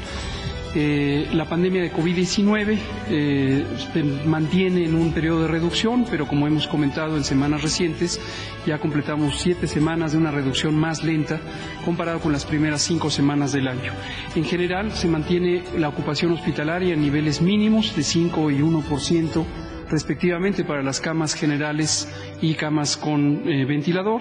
[0.74, 2.78] Eh, la pandemia de COVID-19
[3.08, 3.64] eh,
[4.26, 8.20] mantiene en un periodo de reducción, pero como hemos comentado en semanas recientes,
[8.66, 11.40] ya completamos siete semanas de una reducción más lenta
[11.84, 13.92] comparado con las primeras cinco semanas del año.
[14.34, 19.44] En general, se mantiene la ocupación hospitalaria en niveles mínimos de 5 y 1%
[19.90, 22.08] respectivamente para las camas generales
[22.40, 24.20] y camas con eh, ventilador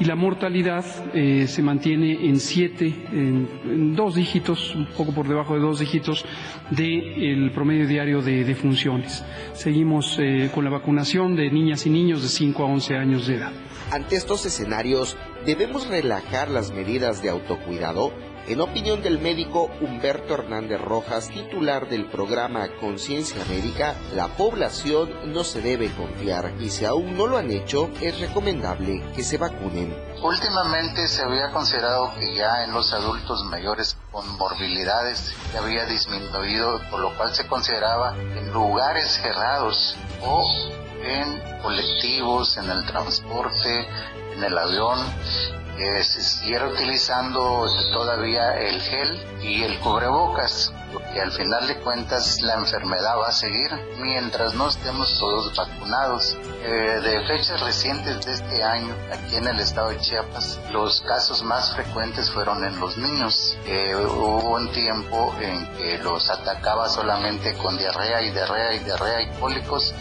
[0.00, 0.84] y la mortalidad
[1.14, 6.24] eh, se mantiene en siete, en, dos dígitos, un poco por debajo de dos dígitos
[6.70, 9.24] del promedio diario de, de funciones.
[9.54, 13.36] Seguimos eh, con la vacunación de niñas y niños de 5 a 11 años de
[13.36, 13.52] edad.
[13.90, 18.12] Ante estos escenarios, ¿debemos relajar las medidas de autocuidado?
[18.48, 25.44] En opinión del médico Humberto Hernández Rojas, titular del programa Conciencia Médica, la población no
[25.44, 29.96] se debe confiar y si aún no lo han hecho, es recomendable que se vacunen.
[30.20, 36.80] Últimamente se había considerado que ya en los adultos mayores con morbilidades ya había disminuido,
[36.90, 40.44] por lo cual se consideraba en lugares cerrados o
[41.04, 43.88] en colectivos, en el transporte,
[44.34, 44.98] en el avión,
[46.02, 53.18] siguiera utilizando todavía el gel y el cubrebocas, porque al final de cuentas la enfermedad
[53.18, 56.36] va a seguir mientras no estemos todos vacunados.
[56.64, 61.42] Eh, de fechas recientes de este año, aquí en el estado de Chiapas, los casos
[61.42, 63.56] más frecuentes fueron en los niños.
[63.66, 69.22] Eh, hubo un tiempo en que los atacaba solamente con diarrea y diarrea y diarrea
[69.22, 69.94] y cólicos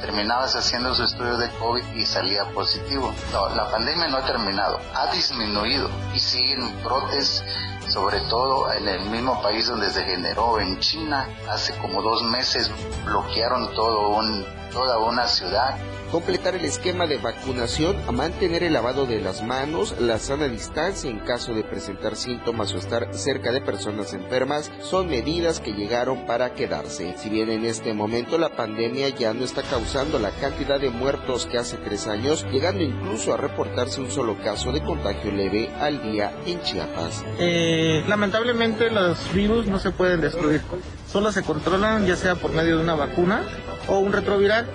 [0.00, 3.14] terminabas haciendo su estudio de COVID y salía positivo.
[3.32, 7.42] No, la pandemia no ha terminado, ha disminuido y siguen brotes,
[7.88, 11.28] sobre todo en el mismo país donde se generó, en China.
[11.48, 12.70] Hace como dos meses
[13.04, 15.78] bloquearon todo un, toda una ciudad
[16.10, 21.10] completar el esquema de vacunación, a mantener el lavado de las manos, la sana distancia
[21.10, 26.26] en caso de presentar síntomas o estar cerca de personas enfermas, son medidas que llegaron
[26.26, 27.14] para quedarse.
[27.16, 31.46] Si bien en este momento la pandemia ya no está causando la cantidad de muertos
[31.46, 36.02] que hace tres años, llegando incluso a reportarse un solo caso de contagio leve al
[36.02, 37.24] día en Chiapas.
[37.38, 40.62] Eh, lamentablemente los virus no se pueden destruir,
[41.10, 43.42] solo se controlan ya sea por medio de una vacuna
[43.88, 44.66] o un retroviral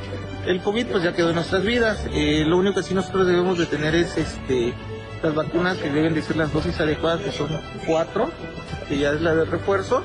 [0.48, 2.06] el COVID pues ya quedó en nuestras vidas.
[2.12, 4.74] Eh, lo único que sí nosotros debemos de tener es este
[5.24, 7.50] las vacunas que deben de ser las dosis adecuadas, que son
[7.88, 8.30] cuatro,
[8.88, 10.04] que ya es la de refuerzo,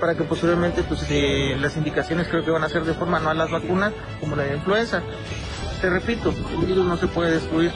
[0.00, 3.36] para que posteriormente pues eh, las indicaciones creo que van a ser de forma anual
[3.36, 5.02] las vacunas, como la de influenza.
[5.82, 7.72] Te repito, el virus no se puede destruir.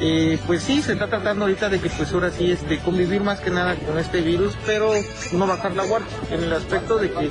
[0.00, 3.40] Eh, pues sí, se está tratando ahorita de que pues ahora sí este, convivir más
[3.40, 4.92] que nada con este virus, pero
[5.32, 7.30] no bajar la guardia, en el aspecto de que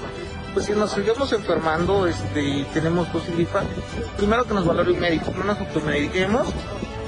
[0.53, 3.63] pues si nos seguimos enfermando, este, tenemos y gripa,
[4.17, 6.47] primero que nos valore un médico, no nos automediquemos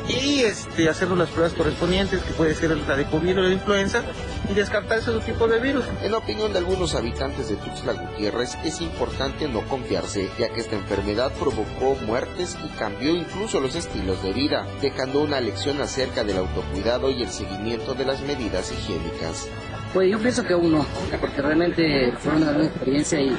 [0.09, 4.03] y este, hacernos las pruebas correspondientes, que puede ser la de COVID o la influenza,
[4.49, 5.85] y descartar ese tipo de virus.
[6.01, 10.61] En la opinión de algunos habitantes de Tuxtla Gutiérrez, es importante no confiarse, ya que
[10.61, 16.23] esta enfermedad provocó muertes y cambió incluso los estilos de vida, dejando una lección acerca
[16.23, 19.47] del autocuidado y el seguimiento de las medidas higiénicas.
[19.93, 20.85] Pues yo pienso que aún no,
[21.19, 23.35] porque realmente fue una gran experiencia y,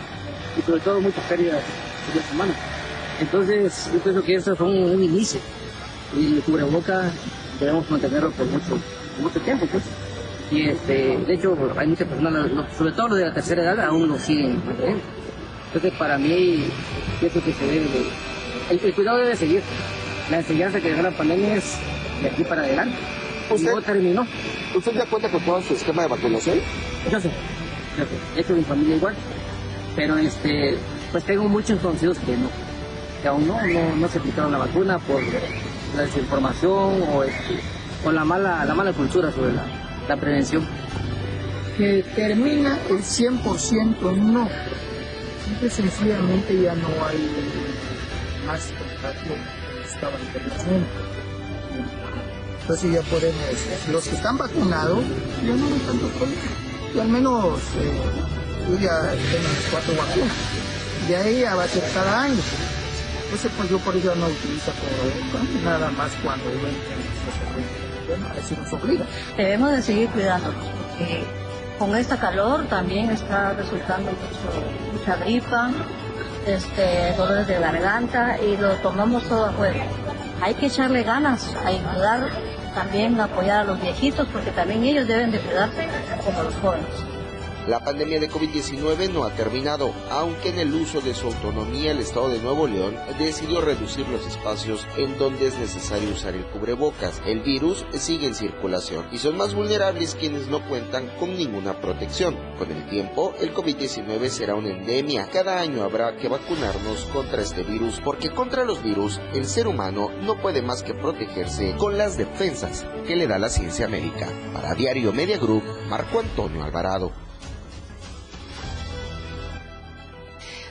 [0.64, 1.62] sobre todo muchas pérdidas
[2.12, 2.56] de humanas.
[3.20, 5.40] Entonces yo pienso que eso fue un, inicio
[6.16, 7.10] y el cubreboca
[7.58, 8.78] debemos mantenerlo por mucho,
[9.20, 9.84] mucho tiempo pues.
[10.50, 14.08] Y este, de hecho hay muchas personas, sobre todo los de la tercera edad, aún
[14.08, 15.02] lo siguen manteniendo.
[15.66, 16.64] Entonces para mí
[17.20, 17.86] pienso que se debe,
[18.70, 19.62] el, cuidado debe seguir.
[20.30, 21.76] La enseñanza que dejó la pandemia es
[22.22, 22.96] de aquí para adelante.
[23.50, 24.26] ¿Usted, no terminó.
[24.76, 26.58] ¿Usted ya cuenta con todo su esquema de vacunación?
[27.10, 27.30] Yo sé,
[27.98, 28.10] yo sé.
[28.36, 29.14] He hecho mi familia igual.
[29.96, 30.78] Pero este,
[31.10, 32.48] pues tengo muchos conocidos que no,
[33.22, 33.56] que aún no,
[33.96, 35.20] no, se aplicaron la vacuna por
[35.96, 37.60] la desinformación o, este,
[38.04, 40.66] o la mala, la mala cultura sobre la, prevención.
[41.76, 44.48] Que termina el 100% no.
[45.44, 47.30] Simple sencillamente ya no hay
[48.46, 51.10] más contagio que estaba anteriormente
[52.70, 53.36] entonces ya podemos,
[53.90, 55.00] los que están vacunados,
[55.44, 56.42] ya no hay tanto problema.
[56.94, 58.00] Y al menos eh,
[58.68, 60.36] yo ya tengo cuatro vacunas.
[61.08, 62.40] De ahí va a ser cada año.
[63.30, 66.46] Entonces pues yo por ello no utilizo todo nada más cuando
[68.08, 69.04] bueno, así nos obliga.
[69.36, 71.22] Debemos de seguir cuidándonos, porque
[71.78, 75.70] con esta calor también está resultando mucho, mucha gripa,
[76.44, 79.78] este, dolores de garganta y lo tomamos todo a juego.
[80.42, 82.30] Hay que echarle ganas a ayudar
[82.74, 85.86] también apoyar a los viejitos porque también ellos deben de cuidarse
[86.24, 87.09] como los jóvenes.
[87.70, 92.00] La pandemia de COVID-19 no ha terminado, aunque en el uso de su autonomía el
[92.00, 97.22] Estado de Nuevo León decidió reducir los espacios en donde es necesario usar el cubrebocas.
[97.26, 102.36] El virus sigue en circulación y son más vulnerables quienes no cuentan con ninguna protección.
[102.58, 105.28] Con el tiempo, el COVID-19 será una endemia.
[105.32, 110.10] Cada año habrá que vacunarnos contra este virus porque contra los virus el ser humano
[110.22, 114.26] no puede más que protegerse con las defensas que le da la ciencia médica.
[114.52, 117.29] Para Diario Media Group, Marco Antonio Alvarado.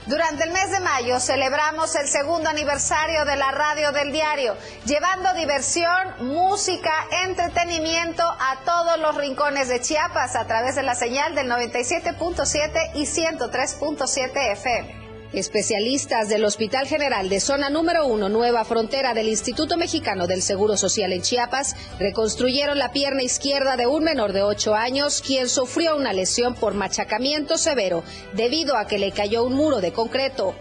[0.09, 5.35] Durante el mes de mayo celebramos el segundo aniversario de la radio del diario, llevando
[5.35, 6.91] diversión, música,
[7.25, 13.05] entretenimiento a todos los rincones de Chiapas a través de la señal del 97.7 y
[13.05, 14.98] 103.7 FM.
[15.33, 20.75] Especialistas del Hospital General de Zona Número 1, Nueva Frontera del Instituto Mexicano del Seguro
[20.75, 25.97] Social en Chiapas, reconstruyeron la pierna izquierda de un menor de 8 años, quien sufrió
[25.97, 28.03] una lesión por machacamiento severo
[28.33, 30.55] debido a que le cayó un muro de concreto.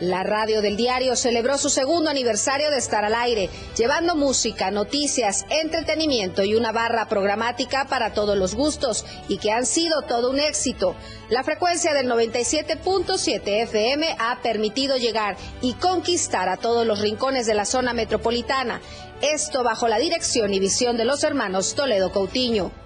[0.00, 5.46] La radio del diario celebró su segundo aniversario de estar al aire, llevando música, noticias,
[5.48, 10.38] entretenimiento y una barra programática para todos los gustos y que han sido todo un
[10.38, 10.94] éxito.
[11.30, 17.54] La frecuencia del 97.7 FM ha permitido llegar y conquistar a todos los rincones de
[17.54, 18.82] la zona metropolitana.
[19.22, 22.85] Esto bajo la dirección y visión de los hermanos Toledo Coutinho.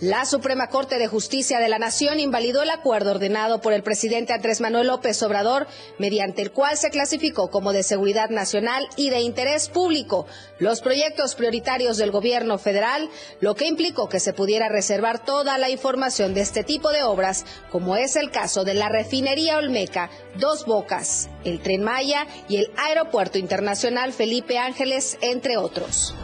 [0.00, 4.34] La Suprema Corte de Justicia de la Nación invalidó el acuerdo ordenado por el presidente
[4.34, 5.66] Andrés Manuel López Obrador,
[5.98, 10.26] mediante el cual se clasificó como de seguridad nacional y de interés público
[10.58, 13.08] los proyectos prioritarios del gobierno federal,
[13.40, 17.46] lo que implicó que se pudiera reservar toda la información de este tipo de obras,
[17.70, 22.70] como es el caso de la refinería Olmeca, Dos Bocas, el Tren Maya y el
[22.76, 26.14] Aeropuerto Internacional Felipe Ángeles, entre otros.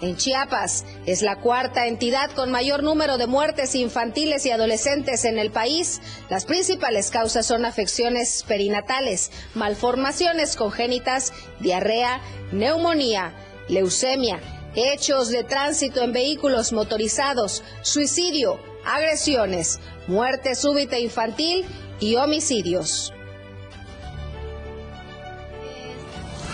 [0.00, 5.38] En Chiapas es la cuarta entidad con mayor número de muertes infantiles y adolescentes en
[5.38, 6.00] el país.
[6.30, 13.34] Las principales causas son afecciones perinatales, malformaciones congénitas, diarrea, neumonía,
[13.68, 14.40] leucemia,
[14.74, 21.66] hechos de tránsito en vehículos motorizados, suicidio, agresiones, muerte súbita infantil
[22.00, 23.12] y homicidios.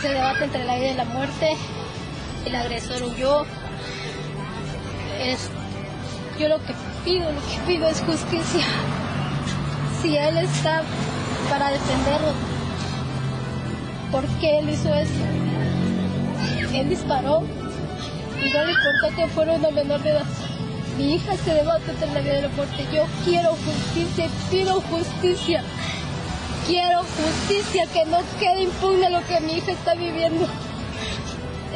[0.02, 1.56] Se debate entre la vida y la muerte
[2.46, 3.44] el agresor huyó.
[5.20, 5.50] Es,
[6.38, 6.74] yo lo que
[7.04, 8.64] pido, lo que pido es justicia.
[10.00, 10.82] Si él está
[11.50, 12.32] para defenderlo,
[14.12, 15.12] ¿por qué él hizo eso?
[16.72, 17.42] Él disparó
[18.42, 20.26] y no le importó que fuera una menor de edad.
[20.96, 22.86] Mi hija se debate entre la vida muerte.
[22.92, 25.62] Yo quiero justicia, pido justicia.
[26.66, 30.46] Quiero justicia, que no quede impune lo que mi hija está viviendo.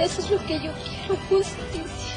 [0.01, 2.15] Eso es lo que yo quiero, justicia.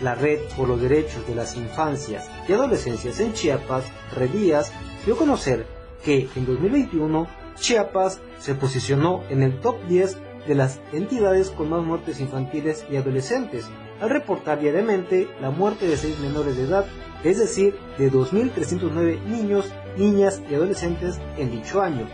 [0.00, 3.84] La Red por los Derechos de las Infancias y Adolescencias en Chiapas,
[4.14, 4.70] Redías,
[5.04, 5.66] dio a conocer
[6.04, 7.26] que en 2021
[7.56, 10.16] Chiapas se posicionó en el top 10
[10.46, 13.66] de las entidades con más muertes infantiles y adolescentes,
[14.00, 16.86] al reportar diariamente la muerte de seis menores de edad,
[17.24, 22.06] es decir, de 2.309 niños, niñas y adolescentes en dicho año.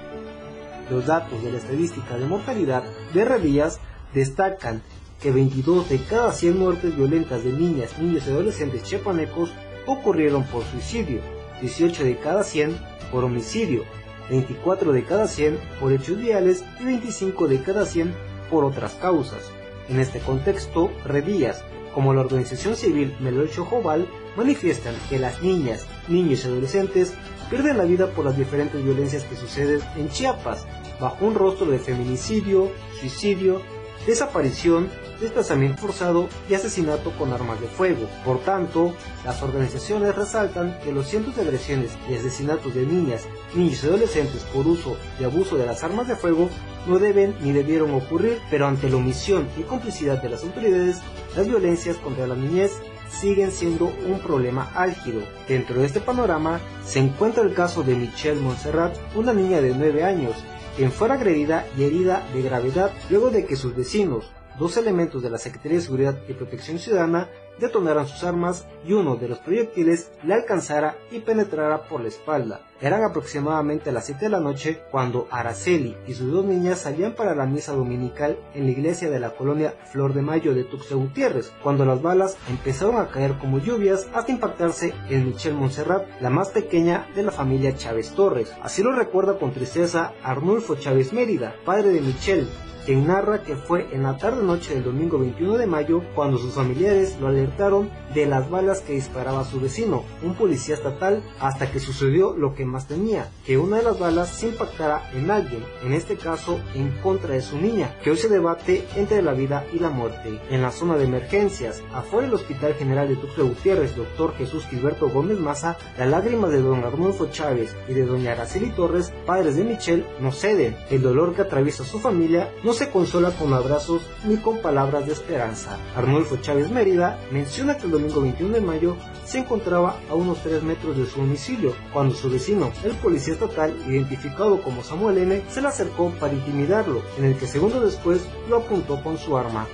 [0.90, 3.80] Los datos de la estadística de mortalidad de Redías
[4.14, 4.82] destacan
[5.20, 9.52] que 22 de cada 100 muertes violentas de niñas, niños y adolescentes chiapanecos
[9.86, 11.20] ocurrieron por suicidio,
[11.60, 12.78] 18 de cada 100
[13.10, 13.84] por homicidio,
[14.30, 18.14] 24 de cada 100 por hechos viales y 25 de cada 100
[18.50, 19.50] por otras causas.
[19.88, 21.62] En este contexto, Redías,
[21.94, 27.14] como la organización civil Melocho Joval, manifiestan que las niñas, niños y adolescentes
[27.50, 30.66] pierden la vida por las diferentes violencias que suceden en Chiapas,
[31.00, 33.60] bajo un rostro de feminicidio, suicidio,
[34.06, 34.88] desaparición,
[35.20, 38.08] desplazamiento forzado y asesinato con armas de fuego.
[38.24, 43.82] Por tanto, las organizaciones resaltan que los cientos de agresiones y asesinatos de niñas, niños
[43.82, 46.50] y adolescentes por uso y abuso de las armas de fuego
[46.86, 50.98] no deben ni debieron ocurrir, pero ante la omisión y complicidad de las autoridades,
[51.36, 52.72] las violencias contra la niñez
[53.08, 55.22] siguen siendo un problema álgido.
[55.48, 60.04] Dentro de este panorama se encuentra el caso de Michelle Montserrat, una niña de 9
[60.04, 60.34] años,
[60.76, 65.30] quien fuera agredida y herida de gravedad luego de que sus vecinos, dos elementos de
[65.30, 67.28] la Secretaría de Seguridad y Protección Ciudadana,
[67.58, 72.60] detonaran sus armas y uno de los proyectiles le alcanzara y penetrara por la espalda.
[72.80, 77.34] Eran aproximadamente las 7 de la noche cuando Araceli y sus dos niñas salían para
[77.34, 81.52] la misa dominical en la iglesia de la colonia Flor de Mayo de Tuxtla Gutiérrez,
[81.62, 86.50] cuando las balas empezaron a caer como lluvias hasta impactarse en Michelle Montserrat, la más
[86.50, 88.52] pequeña de la familia Chávez Torres.
[88.62, 92.48] Así lo recuerda con tristeza Arnulfo Chávez Mérida, padre de Michelle,
[92.84, 97.16] quien narra que fue en la tarde-noche del domingo 21 de mayo cuando sus familiares
[97.20, 102.36] lo alertaron de las balas que disparaba su vecino, un policía estatal, hasta que sucedió
[102.36, 106.16] lo que más temía, que una de las balas se impactara en alguien, en este
[106.16, 109.90] caso en contra de su niña, que hoy se debate entre la vida y la
[109.90, 110.40] muerte.
[110.50, 115.08] En la zona de emergencias, afuera del Hospital General de Tuxtla Gutiérrez, doctor Jesús Gilberto
[115.08, 119.64] Gómez Maza, las lágrimas de don Arnulfo Chávez y de doña Araceli Torres, padres de
[119.64, 120.76] Michelle, no ceden.
[120.90, 125.12] El dolor que atraviesa su familia no se consola con abrazos ni con palabras de
[125.12, 125.78] esperanza.
[125.94, 130.62] Arnulfo Chávez Mérida menciona que el domingo 21 de mayo se encontraba a unos 3
[130.62, 135.62] metros de su domicilio, cuando su vecino, el policía estatal, identificado como Samuel N., se
[135.62, 139.66] le acercó para intimidarlo, en el que segundos después lo apuntó con su arma.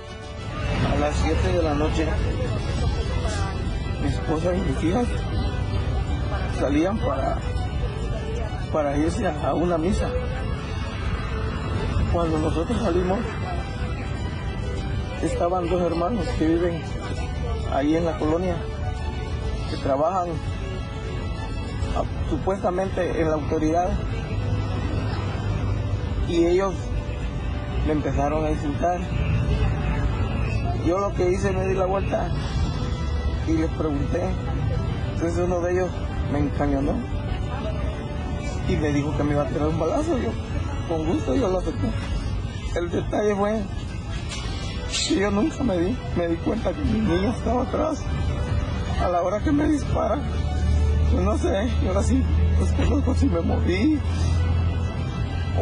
[0.93, 2.07] A las 7 de la noche,
[4.01, 5.07] mi esposa y mis hijas
[6.59, 7.39] salían para,
[8.71, 10.09] para irse a una misa.
[12.13, 13.19] Cuando nosotros salimos,
[15.23, 16.81] estaban dos hermanos que viven
[17.73, 18.57] ahí en la colonia,
[19.69, 20.27] que trabajan
[22.29, 23.89] supuestamente en la autoridad
[26.27, 26.73] y ellos
[27.85, 28.99] me empezaron a insultar.
[30.85, 32.29] Yo lo que hice me di la vuelta
[33.47, 34.21] y les pregunté.
[35.13, 35.89] Entonces uno de ellos
[36.33, 36.93] me encañonó
[38.67, 40.17] y me dijo que me iba a tirar un balazo.
[40.91, 41.87] Con gusto, yo lo acepté.
[42.75, 43.61] El detalle fue
[45.07, 48.03] que yo nunca me di, me di cuenta que mi niña estaba atrás.
[49.01, 50.19] A la hora que me dispara,
[51.11, 52.21] pues no sé, yo ahora sí,
[52.59, 53.99] pues conozco si me moví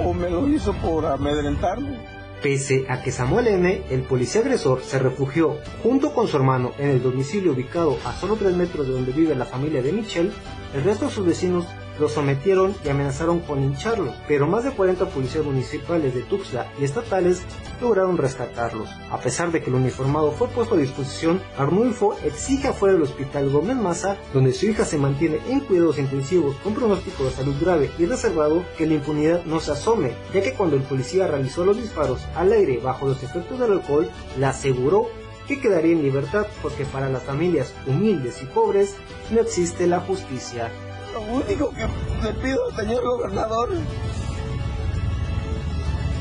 [0.03, 1.99] o me lo hizo por amedrentarme.
[2.41, 6.89] Pese a que Samuel N., el policía agresor, se refugió junto con su hermano en
[6.89, 10.31] el domicilio ubicado a solo 3 metros de donde vive la familia de Michelle,
[10.73, 11.65] el resto de sus vecinos
[11.99, 16.83] lo sometieron y amenazaron con hincharlo, pero más de 40 policías municipales de Tuxtla y
[16.83, 17.41] estatales
[17.81, 18.89] lograron rescatarlos.
[19.11, 23.49] A pesar de que el uniformado fue puesto a disposición, Arnulfo exige afuera del hospital
[23.49, 27.91] Gómez Maza, donde su hija se mantiene en cuidados intensivos con pronóstico de salud grave
[27.97, 31.77] y reservado, que la impunidad no se asome, ya que cuando el policía realizó los
[31.77, 35.07] disparos al aire bajo los efectos del alcohol, le aseguró
[35.47, 38.95] que quedaría en libertad porque para las familias humildes y pobres
[39.31, 40.71] no existe la justicia.
[41.13, 41.87] Lo único que
[42.23, 43.69] le pido al señor gobernador,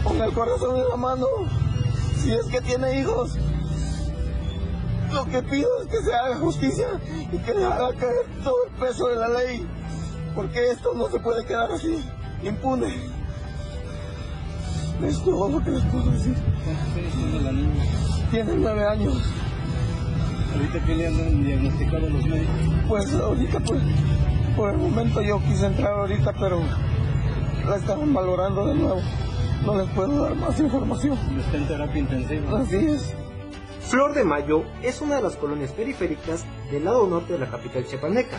[0.04, 1.26] con el corazón en la mano,
[2.16, 3.36] si es que tiene hijos,
[5.12, 6.88] lo que pido es que se haga justicia
[7.32, 9.66] y que le haga caer todo el peso de la ley,
[10.34, 12.02] porque esto no se puede quedar así,
[12.42, 13.18] impune.
[15.04, 16.34] Es todo lo que les puedo decir.
[17.14, 17.84] ¿Cuántos la niña?
[18.32, 19.14] Tiene nueve años.
[20.54, 22.54] ¿Ahorita qué le han diagnosticado los médicos?
[22.88, 23.80] Pues ahorita pues
[24.58, 26.60] por el momento yo quise entrar ahorita, pero
[27.64, 29.00] la estaban valorando de nuevo.
[29.64, 31.16] No les puedo dar más información.
[31.38, 32.58] Está en terapia intensiva.
[32.58, 33.14] Así es.
[33.82, 37.86] Flor de Mayo es una de las colonias periféricas del lado norte de la capital
[37.86, 38.38] chiapaneca,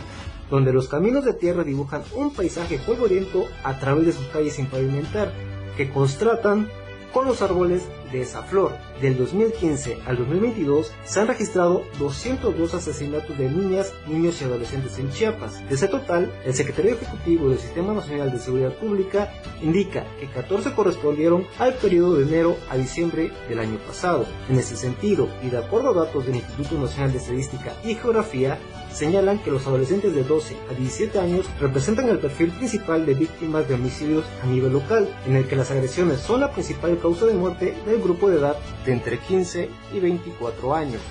[0.49, 4.65] donde los caminos de tierra dibujan un paisaje polvoriento a través de sus calles sin
[4.65, 5.31] pavimentar,
[5.77, 6.67] que contrastan
[7.13, 8.75] con los árboles de esa flor.
[9.01, 15.11] Del 2015 al 2022 se han registrado 202 asesinatos de niñas, niños y adolescentes en
[15.11, 15.67] Chiapas.
[15.67, 19.31] De ese total, el secretario ejecutivo del Sistema Nacional de Seguridad Pública
[19.61, 24.25] indica que 14 correspondieron al periodo de enero a diciembre del año pasado.
[24.49, 28.59] En ese sentido, y de acuerdo a datos del Instituto Nacional de Estadística y Geografía,
[28.91, 33.67] señalan que los adolescentes de 12 a 17 años representan el perfil principal de víctimas
[33.67, 37.33] de homicidios a nivel local, en el que las agresiones son la principal causa de
[37.33, 41.01] muerte del grupo de edad de entre 15 y 24 años.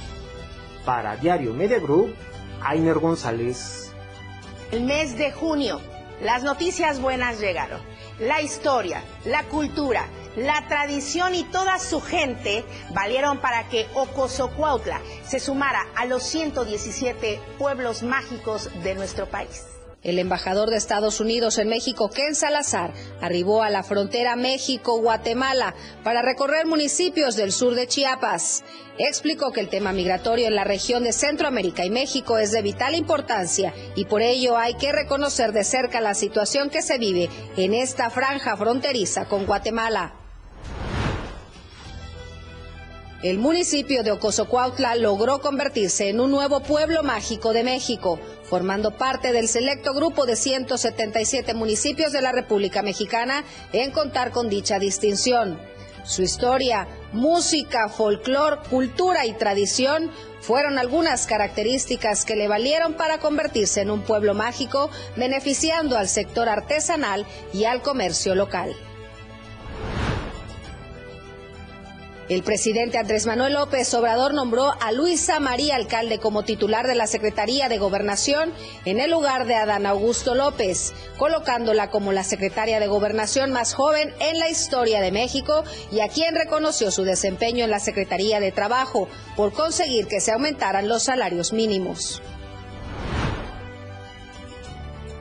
[0.84, 2.14] Para Diario Media Group,
[2.62, 3.92] Ainer González.
[4.72, 5.80] El mes de junio,
[6.22, 7.80] las noticias buenas llegaron.
[8.18, 10.06] La historia, la cultura,
[10.38, 12.64] la tradición y toda su gente
[12.94, 19.64] valieron para que Ocosocuautla se sumara a los 117 pueblos mágicos de nuestro país.
[20.04, 25.74] El embajador de Estados Unidos en México, Ken Salazar, arribó a la frontera México-Guatemala
[26.04, 28.62] para recorrer municipios del sur de Chiapas.
[28.96, 32.94] Explicó que el tema migratorio en la región de Centroamérica y México es de vital
[32.94, 37.74] importancia y por ello hay que reconocer de cerca la situación que se vive en
[37.74, 40.17] esta franja fronteriza con Guatemala.
[43.20, 49.32] El municipio de Ocosocuautla logró convertirse en un nuevo pueblo mágico de México, formando parte
[49.32, 53.42] del selecto grupo de 177 municipios de la República Mexicana
[53.72, 55.58] en contar con dicha distinción.
[56.04, 63.80] Su historia, música, folclor, cultura y tradición fueron algunas características que le valieron para convertirse
[63.80, 68.76] en un pueblo mágico, beneficiando al sector artesanal y al comercio local.
[72.28, 77.06] El presidente Andrés Manuel López Obrador nombró a Luisa María Alcalde como titular de la
[77.06, 78.52] Secretaría de Gobernación
[78.84, 84.12] en el lugar de Adán Augusto López, colocándola como la secretaria de Gobernación más joven
[84.20, 88.52] en la historia de México y a quien reconoció su desempeño en la Secretaría de
[88.52, 92.20] Trabajo por conseguir que se aumentaran los salarios mínimos.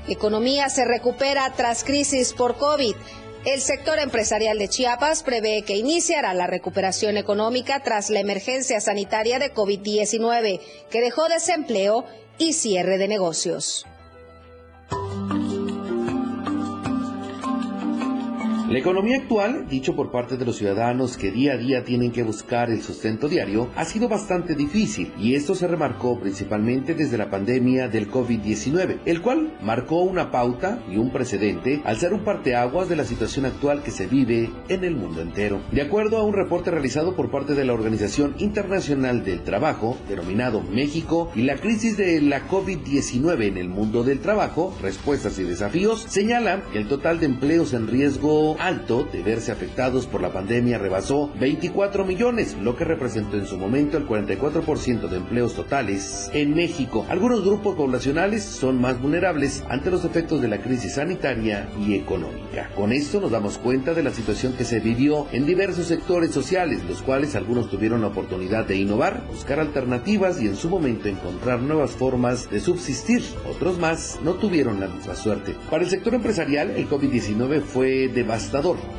[0.09, 2.95] Economía se recupera tras crisis por COVID.
[3.45, 9.39] El sector empresarial de Chiapas prevé que iniciará la recuperación económica tras la emergencia sanitaria
[9.39, 10.59] de COVID-19,
[10.89, 12.05] que dejó desempleo
[12.37, 13.85] y cierre de negocios.
[18.69, 22.21] La economía actual, dicho por parte de los ciudadanos que día a día tienen que
[22.21, 27.29] buscar el sustento diario, ha sido bastante difícil y esto se remarcó principalmente desde la
[27.29, 32.89] pandemia del COVID-19, el cual marcó una pauta y un precedente al ser un parteaguas
[32.89, 35.61] de la situación actual que se vive en el mundo entero.
[35.71, 40.59] De acuerdo a un reporte realizado por parte de la Organización Internacional del Trabajo, denominado
[40.59, 46.05] México y la crisis de la COVID-19 en el mundo del trabajo, respuestas y desafíos,
[46.09, 50.77] señala que el total de empleos en riesgo alto de verse afectados por la pandemia
[50.77, 56.55] rebasó 24 millones, lo que representó en su momento el 44% de empleos totales en
[56.55, 57.05] México.
[57.09, 62.69] Algunos grupos poblacionales son más vulnerables ante los efectos de la crisis sanitaria y económica.
[62.75, 66.83] Con esto nos damos cuenta de la situación que se vivió en diversos sectores sociales,
[66.87, 71.61] los cuales algunos tuvieron la oportunidad de innovar, buscar alternativas y en su momento encontrar
[71.61, 73.23] nuevas formas de subsistir.
[73.49, 75.55] Otros más no tuvieron la misma suerte.
[75.69, 78.46] Para el sector empresarial, el COVID-19 fue devastador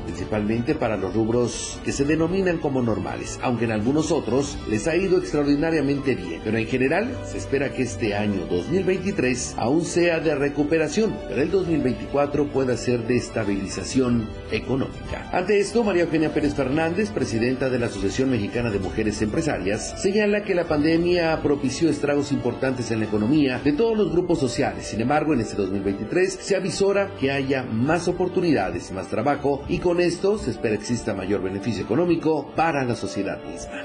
[0.05, 4.97] principalmente para los rubros que se denominan como normales, aunque en algunos otros les ha
[4.97, 6.41] ido extraordinariamente bien.
[6.45, 11.51] Pero en general se espera que este año 2023 aún sea de recuperación, pero el
[11.51, 15.29] 2024 pueda ser de estabilización económica.
[15.33, 20.43] Ante esto, María Eugenia Pérez Fernández, presidenta de la Asociación Mexicana de Mujeres Empresarias, señala
[20.43, 24.87] que la pandemia propició estragos importantes en la economía de todos los grupos sociales.
[24.87, 29.38] Sin embargo, en este 2023 se avisora que haya más oportunidades, más trabajo
[29.69, 33.83] y con esto se espera exista mayor beneficio económico para la sociedad misma.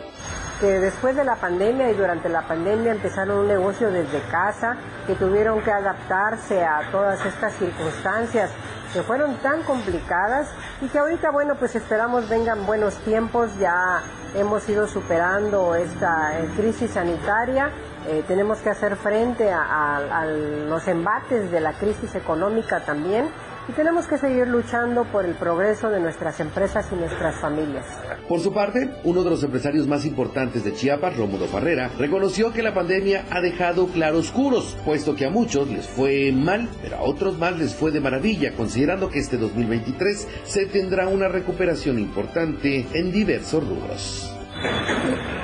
[0.60, 5.16] Que después de la pandemia y durante la pandemia empezaron un negocio desde casa, que
[5.16, 8.52] tuvieron que adaptarse a todas estas circunstancias
[8.94, 10.50] que fueron tan complicadas
[10.82, 14.02] y que ahorita, bueno, pues esperamos vengan buenos tiempos, ya
[14.36, 17.72] hemos ido superando esta eh, crisis sanitaria,
[18.08, 20.26] eh, tenemos que hacer frente a
[20.68, 23.30] los embates de la crisis económica también
[23.68, 27.86] y tenemos que seguir luchando por el progreso de nuestras empresas y nuestras familias.
[28.28, 32.64] Por su parte, uno de los empresarios más importantes de Chiapas, Rómulo Farrera, reconoció que
[32.64, 37.38] la pandemia ha dejado claroscuros, puesto que a muchos les fue mal, pero a otros
[37.38, 43.12] más les fue de maravilla, considerando que este 2023 se tendrá una recuperación importante en
[43.12, 44.30] diversos rubros.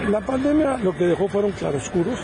[0.09, 2.20] La pandemia lo que dejó fueron claroscuros.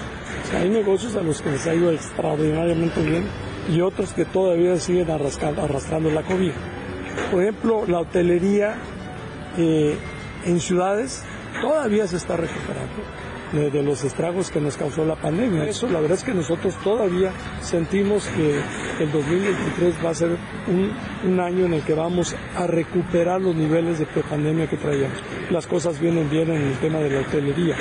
[0.53, 3.25] hay negocios a los que les ha ido extraordinariamente bien
[3.69, 6.59] y otros que todavía siguen arrastrando, arrastrando la cobija.
[7.31, 8.75] Por ejemplo, la hotelería
[9.57, 9.97] eh,
[10.45, 11.23] en ciudades
[11.61, 13.03] todavía se está recuperando
[13.53, 15.65] de, los estragos que nos causó la pandemia.
[15.65, 18.59] Eso la verdad es que nosotros todavía sentimos que
[18.99, 20.37] el 2023 va a ser
[20.67, 20.91] un,
[21.23, 25.17] un año en el que vamos a recuperar los niveles de prepandemia que traíamos.
[25.49, 27.75] Las cosas vienen bien en el tema de la hotelería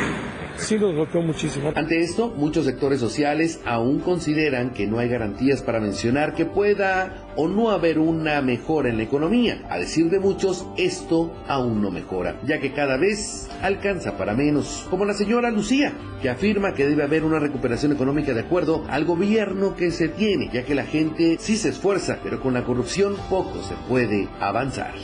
[0.57, 1.73] sí nos golpeó muchísimo.
[1.75, 7.25] Ante esto, muchos sectores sociales aún consideran que no hay garantías para mencionar que pueda
[7.37, 9.63] o no haber una mejora en la economía.
[9.69, 14.87] A decir de muchos, esto aún no mejora, ya que cada vez alcanza para menos,
[14.91, 15.93] como la señora Lucía,
[16.23, 20.51] que afirma que debe haber una recuperación económica de acuerdo al gobierno que se tiene,
[20.53, 24.95] ya que la gente sí se esfuerza, pero con la corrupción poco se puede avanzar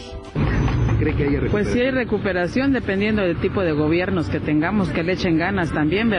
[1.00, 5.12] cree que Pues sí hay recuperación dependiendo del tipo de gobiernos que tengamos, que le
[5.12, 6.18] echen ganas también, ¿verdad?